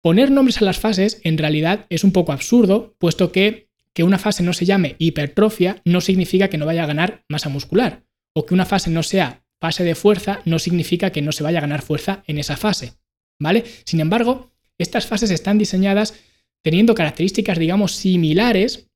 poner 0.00 0.30
nombres 0.30 0.60
a 0.60 0.64
las 0.64 0.78
fases 0.78 1.20
en 1.22 1.38
realidad 1.38 1.86
es 1.90 2.04
un 2.04 2.12
poco 2.12 2.32
absurdo, 2.32 2.96
puesto 2.98 3.30
que 3.30 3.68
que 3.98 4.04
una 4.04 4.18
fase 4.18 4.44
no 4.44 4.52
se 4.52 4.64
llame 4.64 4.94
hipertrofia 4.98 5.82
no 5.84 6.00
significa 6.00 6.46
que 6.46 6.56
no 6.56 6.66
vaya 6.66 6.84
a 6.84 6.86
ganar 6.86 7.24
masa 7.28 7.48
muscular, 7.48 8.04
o 8.32 8.46
que 8.46 8.54
una 8.54 8.64
fase 8.64 8.90
no 8.90 9.02
sea 9.02 9.42
fase 9.60 9.82
de 9.82 9.96
fuerza 9.96 10.40
no 10.44 10.60
significa 10.60 11.10
que 11.10 11.20
no 11.20 11.32
se 11.32 11.42
vaya 11.42 11.58
a 11.58 11.62
ganar 11.62 11.82
fuerza 11.82 12.22
en 12.28 12.38
esa 12.38 12.56
fase. 12.56 12.92
¿Vale? 13.38 13.64
Sin 13.84 14.00
embargo, 14.00 14.50
estas 14.78 15.06
fases 15.06 15.30
están 15.30 15.58
diseñadas 15.58 16.14
teniendo 16.62 16.94
características, 16.94 17.58
digamos, 17.58 17.92
similares 17.92 18.88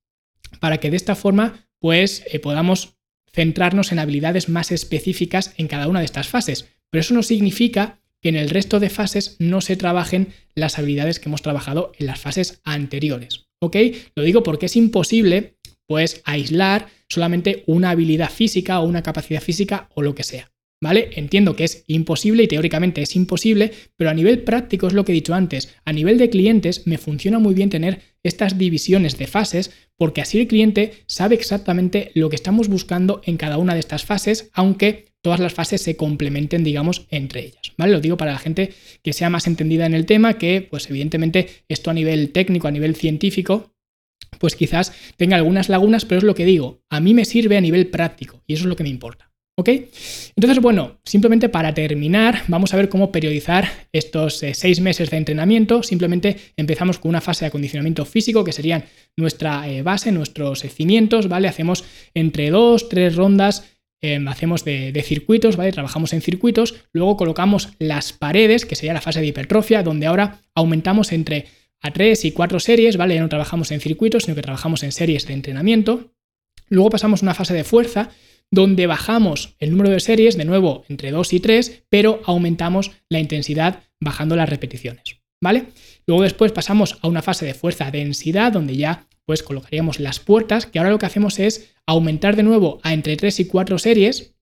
para 0.59 0.79
que 0.79 0.91
de 0.91 0.97
esta 0.97 1.15
forma, 1.15 1.67
pues, 1.79 2.23
eh, 2.31 2.39
podamos 2.39 2.95
centrarnos 3.31 3.91
en 3.91 3.99
habilidades 3.99 4.47
más 4.49 4.71
específicas 4.71 5.53
en 5.57 5.67
cada 5.67 5.87
una 5.87 5.99
de 5.99 6.05
estas 6.05 6.27
fases. 6.27 6.69
Pero 6.89 7.01
eso 7.01 7.13
no 7.13 7.23
significa 7.23 7.99
que 8.21 8.29
en 8.29 8.35
el 8.35 8.49
resto 8.49 8.79
de 8.79 8.89
fases 8.89 9.35
no 9.39 9.59
se 9.59 9.75
trabajen 9.75 10.33
las 10.55 10.77
habilidades 10.77 11.19
que 11.19 11.29
hemos 11.29 11.41
trabajado 11.41 11.91
en 11.97 12.05
las 12.05 12.19
fases 12.19 12.61
anteriores. 12.63 13.47
¿Ok? 13.59 13.77
Lo 14.15 14.23
digo 14.23 14.43
porque 14.43 14.67
es 14.67 14.75
imposible, 14.75 15.57
pues, 15.87 16.21
aislar 16.25 16.89
solamente 17.09 17.63
una 17.65 17.89
habilidad 17.89 18.29
física 18.29 18.79
o 18.79 18.85
una 18.85 19.03
capacidad 19.03 19.41
física 19.41 19.89
o 19.95 20.01
lo 20.01 20.15
que 20.15 20.23
sea. 20.23 20.52
¿Vale? 20.83 21.09
Entiendo 21.15 21.55
que 21.55 21.63
es 21.63 21.83
imposible 21.87 22.43
y 22.43 22.47
teóricamente 22.47 23.01
es 23.01 23.15
imposible, 23.15 23.71
pero 23.95 24.09
a 24.09 24.13
nivel 24.13 24.43
práctico 24.43 24.85
es 24.85 24.93
lo 24.93 25.05
que 25.05 25.13
he 25.13 25.15
dicho 25.15 25.33
antes. 25.33 25.73
A 25.85 25.93
nivel 25.93 26.17
de 26.17 26.29
clientes 26.29 26.85
me 26.85 26.97
funciona 26.97 27.39
muy 27.39 27.55
bien 27.55 27.69
tener 27.69 28.01
estas 28.21 28.57
divisiones 28.57 29.17
de 29.17 29.25
fases 29.25 29.71
porque 29.97 30.21
así 30.21 30.39
el 30.39 30.47
cliente 30.47 30.93
sabe 31.07 31.35
exactamente 31.35 32.11
lo 32.13 32.29
que 32.29 32.35
estamos 32.35 32.67
buscando 32.67 33.21
en 33.25 33.37
cada 33.37 33.57
una 33.57 33.73
de 33.73 33.79
estas 33.79 34.05
fases, 34.05 34.49
aunque 34.53 35.05
todas 35.21 35.39
las 35.39 35.53
fases 35.53 35.81
se 35.81 35.95
complementen, 35.95 36.63
digamos, 36.63 37.07
entre 37.09 37.45
ellas. 37.45 37.71
Lo 37.77 38.01
digo 38.01 38.17
para 38.17 38.33
la 38.33 38.39
gente 38.39 38.73
que 39.01 39.13
sea 39.13 39.29
más 39.29 39.47
entendida 39.47 39.85
en 39.85 39.93
el 39.93 40.05
tema, 40.05 40.37
que 40.37 40.67
pues 40.69 40.89
evidentemente 40.89 41.47
esto 41.69 41.91
a 41.91 41.93
nivel 41.93 42.31
técnico, 42.31 42.67
a 42.67 42.71
nivel 42.71 42.95
científico, 42.95 43.73
pues 44.39 44.55
quizás 44.55 44.93
tenga 45.15 45.37
algunas 45.37 45.69
lagunas, 45.69 46.05
pero 46.05 46.19
es 46.19 46.23
lo 46.23 46.35
que 46.35 46.45
digo, 46.45 46.83
a 46.89 46.99
mí 46.99 47.13
me 47.13 47.25
sirve 47.25 47.55
a 47.55 47.61
nivel 47.61 47.87
práctico 47.87 48.43
y 48.47 48.53
eso 48.53 48.63
es 48.63 48.69
lo 48.69 48.75
que 48.75 48.83
me 48.83 48.89
importa. 48.89 49.32
¿Ok? 49.55 49.69
Entonces, 50.35 50.59
bueno, 50.61 50.97
simplemente 51.05 51.47
para 51.47 51.75
terminar, 51.75 52.41
vamos 52.47 52.73
a 52.73 52.77
ver 52.77 52.89
cómo 52.89 53.11
periodizar 53.11 53.69
estos 53.91 54.41
eh, 54.41 54.55
seis 54.55 54.79
meses 54.81 55.11
de 55.11 55.17
entrenamiento. 55.17 55.83
Simplemente 55.83 56.37
empezamos 56.57 56.97
con 56.97 57.09
una 57.09 57.21
fase 57.21 57.45
de 57.45 57.49
acondicionamiento 57.49 58.03
físico, 58.05 58.43
que 58.43 58.51
serían 58.51 58.85
nuestra 59.15 59.69
eh, 59.69 59.83
base, 59.83 60.11
nuestros 60.11 60.61
cimientos, 60.61 61.27
¿vale? 61.27 61.47
Hacemos 61.47 61.83
entre 62.15 62.49
dos, 62.49 62.89
tres 62.89 63.15
rondas 63.15 63.69
em, 64.01 64.27
hacemos 64.27 64.65
de, 64.65 64.91
de, 64.91 65.03
circuitos, 65.03 65.55
¿vale? 65.55 65.71
Trabajamos 65.71 66.13
en 66.13 66.21
circuitos, 66.21 66.73
luego 66.91 67.15
colocamos 67.15 67.69
las 67.77 68.11
paredes, 68.11 68.65
que 68.65 68.75
sería 68.75 68.93
la 68.93 69.01
fase 69.01 69.21
de 69.21 69.27
hipertrofia, 69.27 69.83
donde 69.83 70.07
ahora 70.07 70.41
aumentamos 70.55 71.11
entre 71.11 71.45
a 71.79 71.91
tres 71.91 72.25
y 72.25 72.31
cuatro 72.31 72.59
series, 72.59 72.97
¿vale? 72.97 73.15
Ya 73.15 73.21
no 73.21 73.29
trabajamos 73.29 73.69
en 73.71 73.81
circuitos, 73.81 74.23
sino 74.23 74.33
que 74.33 74.41
trabajamos 74.41 74.81
en 74.81 74.91
series 74.91 75.27
de 75.27 75.33
entrenamiento. 75.33 76.11
Luego 76.69 76.89
pasamos 76.89 77.21
a 77.21 77.25
una 77.25 77.35
fase 77.35 77.53
de 77.53 77.63
fuerza, 77.63 78.09
donde 78.53 78.85
bajamos 78.85 79.55
el 79.57 79.71
número 79.71 79.89
de 79.89 79.99
series, 79.99 80.37
de 80.37 80.45
nuevo 80.45 80.85
entre 80.87 81.09
2 81.09 81.33
y 81.33 81.39
3, 81.39 81.85
pero 81.89 82.21
aumentamos 82.25 82.91
la 83.09 83.19
intensidad 83.19 83.81
bajando 83.99 84.35
las 84.35 84.47
repeticiones. 84.47 85.17
¿Vale? 85.41 85.65
Luego 86.05 86.21
después 86.21 86.51
pasamos 86.51 86.99
a 87.01 87.07
una 87.07 87.23
fase 87.23 87.47
de 87.47 87.55
fuerza-densidad, 87.55 88.51
donde 88.51 88.77
ya 88.77 89.07
pues 89.25 89.41
colocaríamos 89.41 89.99
las 89.99 90.19
puertas, 90.19 90.67
que 90.67 90.77
ahora 90.77 90.91
lo 90.91 90.99
que 90.99 91.07
hacemos 91.07 91.39
es 91.39 91.73
aumentar 91.87 92.35
de 92.35 92.43
nuevo 92.43 92.79
a 92.83 92.93
entre 92.93 93.17
3 93.17 93.39
y 93.39 93.45
4 93.45 93.79
series, 93.79 94.35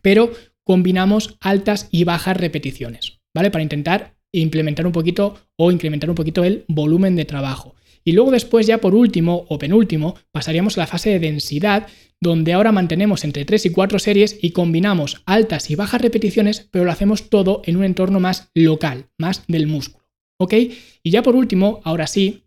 pero 0.00 0.32
combinamos 0.64 1.36
altas 1.40 1.88
y 1.90 2.04
bajas 2.04 2.38
repeticiones, 2.38 3.20
¿vale? 3.34 3.50
Para 3.50 3.64
intentar 3.64 4.14
implementar 4.32 4.86
un 4.86 4.92
poquito 4.92 5.36
o 5.56 5.70
incrementar 5.70 6.08
un 6.08 6.16
poquito 6.16 6.42
el 6.42 6.64
volumen 6.68 7.16
de 7.16 7.26
trabajo. 7.26 7.74
Y 8.04 8.12
luego 8.12 8.30
después 8.30 8.66
ya 8.66 8.78
por 8.78 8.94
último 8.94 9.46
o 9.48 9.58
penúltimo 9.58 10.16
pasaríamos 10.32 10.76
a 10.76 10.82
la 10.82 10.86
fase 10.86 11.10
de 11.10 11.20
densidad, 11.20 11.86
donde 12.20 12.52
ahora 12.52 12.72
mantenemos 12.72 13.24
entre 13.24 13.44
3 13.44 13.66
y 13.66 13.70
4 13.70 13.98
series 13.98 14.38
y 14.40 14.50
combinamos 14.50 15.22
altas 15.26 15.70
y 15.70 15.74
bajas 15.74 16.00
repeticiones, 16.00 16.68
pero 16.70 16.84
lo 16.84 16.92
hacemos 16.92 17.30
todo 17.30 17.62
en 17.64 17.76
un 17.76 17.84
entorno 17.84 18.20
más 18.20 18.50
local, 18.54 19.08
más 19.18 19.44
del 19.48 19.66
músculo. 19.66 20.04
¿Ok? 20.38 20.54
Y 21.02 21.10
ya 21.10 21.22
por 21.22 21.36
último, 21.36 21.80
ahora 21.84 22.06
sí, 22.06 22.44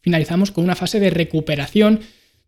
finalizamos 0.00 0.50
con 0.50 0.64
una 0.64 0.76
fase 0.76 1.00
de 1.00 1.10
recuperación 1.10 2.00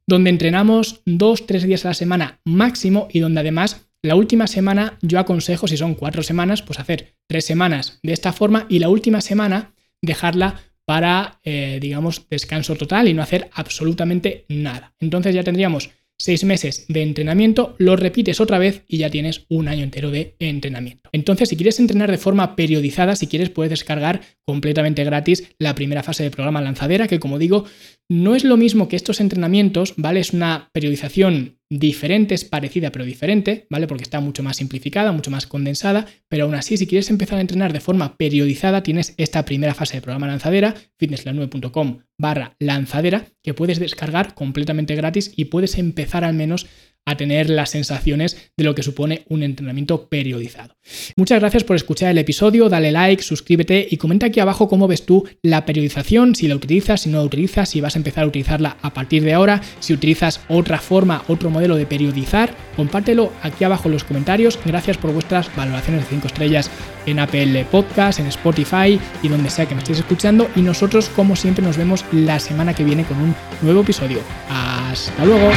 donde 0.07 0.31
entrenamos 0.31 1.05
2-3 1.05 1.61
días 1.63 1.85
a 1.85 1.89
la 1.89 1.95
semana 1.95 2.41
máximo 2.45 3.09
y 3.13 3.21
donde 3.21 3.41
además 3.41 3.87
la 4.03 4.17
última 4.17 4.49
semana 4.49 4.99
yo 5.01 5.21
aconsejo, 5.21 5.69
si 5.69 5.77
son 5.77 5.95
4 5.95 6.25
semanas, 6.25 6.63
pues 6.63 6.81
hacer 6.81 7.15
3 7.29 7.45
semanas 7.45 8.01
de 8.03 8.13
esta 8.13 8.33
forma 8.33 8.67
y 8.69 8.81
la 8.81 8.89
última 8.89 9.21
semana 9.21 9.75
dejarla 10.01 10.61
para, 10.85 11.41
eh, 11.45 11.79
digamos, 11.81 12.29
descanso 12.29 12.75
total 12.77 13.09
y 13.09 13.15
no 13.15 13.23
hacer 13.23 13.49
absolutamente 13.53 14.45
nada. 14.49 14.95
Entonces 15.01 15.35
ya 15.35 15.45
tendríamos 15.45 15.91
seis 16.23 16.45
meses 16.45 16.85
de 16.89 17.03
entrenamiento, 17.03 17.75
lo 17.79 17.97
repites 17.97 18.41
otra 18.41 18.59
vez 18.59 18.85
y 18.87 18.99
ya 18.99 19.11
tienes 19.11 19.45
un 19.49 19.67
año 19.67 19.83
entero 19.83 20.13
de 20.13 20.37
entrenamiento. 20.39 21.11
Entonces, 21.13 21.49
si 21.49 21.57
quieres 21.57 21.81
entrenar 21.81 22.13
de 22.13 22.19
forma 22.19 22.55
periodizada, 22.55 23.17
si 23.17 23.27
quieres, 23.27 23.51
puedes 23.51 23.71
descargar 23.71 24.21
completamente 24.45 25.03
gratis 25.03 25.53
la 25.59 25.75
primera 25.75 26.05
fase 26.05 26.23
del 26.23 26.31
programa 26.31 26.61
Lanzadera, 26.61 27.09
que 27.09 27.19
como 27.19 27.41
digo, 27.41 27.65
no 28.09 28.37
es 28.37 28.45
lo 28.45 28.57
mismo 28.57 28.89
que 28.89 28.95
estos 28.95 29.21
entrenamientos, 29.21 29.95
¿vale? 29.97 30.21
Es 30.21 30.33
una 30.33 30.71
periodización 30.73 31.59
diferente, 31.79 32.35
es 32.35 32.45
parecida 32.45 32.93
pero 32.93 33.07
diferente, 33.07 33.67
¿vale? 33.71 33.87
Porque 33.87 34.03
está 34.05 34.21
mucho 34.21 34.43
más 34.43 34.59
simplificada, 34.59 35.11
mucho 35.13 35.31
más 35.31 35.47
condensada, 35.47 36.07
pero 36.29 36.45
aún 36.45 36.55
así, 36.55 36.77
si 36.77 36.87
quieres 36.87 37.09
empezar 37.09 37.39
a 37.39 37.41
entrenar 37.41 37.73
de 37.73 37.81
forma 37.81 38.19
periodizada, 38.19 38.83
tienes 38.83 39.15
esta 39.17 39.45
primera 39.47 39.73
fase 39.73 39.95
del 39.95 40.03
programa 40.03 40.27
Lanzadera, 40.27 40.75
fitnessla9.com 41.01 42.01
barra 42.19 42.57
lanzadera, 42.61 43.27
que 43.43 43.55
puedes 43.55 43.81
descargar 43.81 44.35
completamente 44.35 44.95
gratis 44.95 45.33
y 45.35 45.47
puedes 45.47 45.79
empezar 45.79 46.25
al 46.25 46.35
menos 46.35 46.67
a 47.05 47.17
tener 47.17 47.51
las 47.51 47.71
sensaciones 47.71 48.53
de 48.57 48.65
lo 48.65 48.75
que 48.75 48.83
supone 48.83 49.25
un 49.29 49.43
entrenamiento 49.43 50.09
periodizado. 50.09 50.77
Muchas 51.17 51.41
gracias 51.41 51.65
por 51.65 51.77
escuchar 51.77 52.11
el 52.11 52.19
episodio, 52.19 52.69
dale 52.69 52.93
like, 52.93 53.23
suscríbete 53.23 53.87
y 53.91 53.97
comenta 53.97 54.27
aquí 54.27 54.41
abajo 54.41 54.69
cómo 54.69 54.87
ves 54.87 55.05
tú 55.05 55.29
la 55.43 55.65
periodización, 55.65 56.35
si 56.35 56.49
la 56.49 56.57
utilizas, 56.57 57.03
si 57.03 57.11
no 57.11 57.19
la 57.19 57.25
utilizas, 57.25 57.69
si 57.71 57.81
vas 57.81 57.97
a 57.97 57.99
empezar 57.99 58.25
a 58.25 58.29
utilizarla 58.29 58.77
a 58.83 58.95
partir 58.95 59.23
de 59.25 59.33
ahora, 59.33 59.61
si 59.81 59.93
utilizas 59.93 60.41
otra 60.49 60.79
forma, 60.79 61.25
otro 61.29 61.51
modelo 61.51 61.77
de 61.77 61.87
periodizar, 61.87 62.55
compártelo 62.77 63.33
aquí 63.43 63.65
abajo 63.65 63.89
en 63.89 63.95
los 63.95 64.05
comentarios. 64.05 64.59
Gracias 64.65 64.97
por 64.97 65.13
vuestras 65.13 65.55
valoraciones 65.57 66.03
de 66.03 66.11
5 66.11 66.27
estrellas 66.29 66.71
en 67.07 67.19
Apple 67.19 67.67
Podcast, 67.71 68.21
en 68.21 68.27
Spotify 68.27 68.99
y 69.23 69.29
donde 69.29 69.51
sea 69.51 69.67
que 69.67 69.75
me 69.75 69.81
estéis 69.81 69.99
escuchando 69.99 70.49
y 70.55 70.63
nosotros 70.63 71.09
como 71.09 71.37
siempre 71.37 71.65
nos 71.65 71.77
vemos 71.77 72.05
la 72.13 72.39
semana 72.39 72.75
que 72.75 72.85
viene 72.85 73.05
con 73.05 73.19
un 73.19 73.35
nuevo 73.61 73.81
episodio. 73.81 74.21
Hasta 74.49 75.25
luego. 75.25 75.51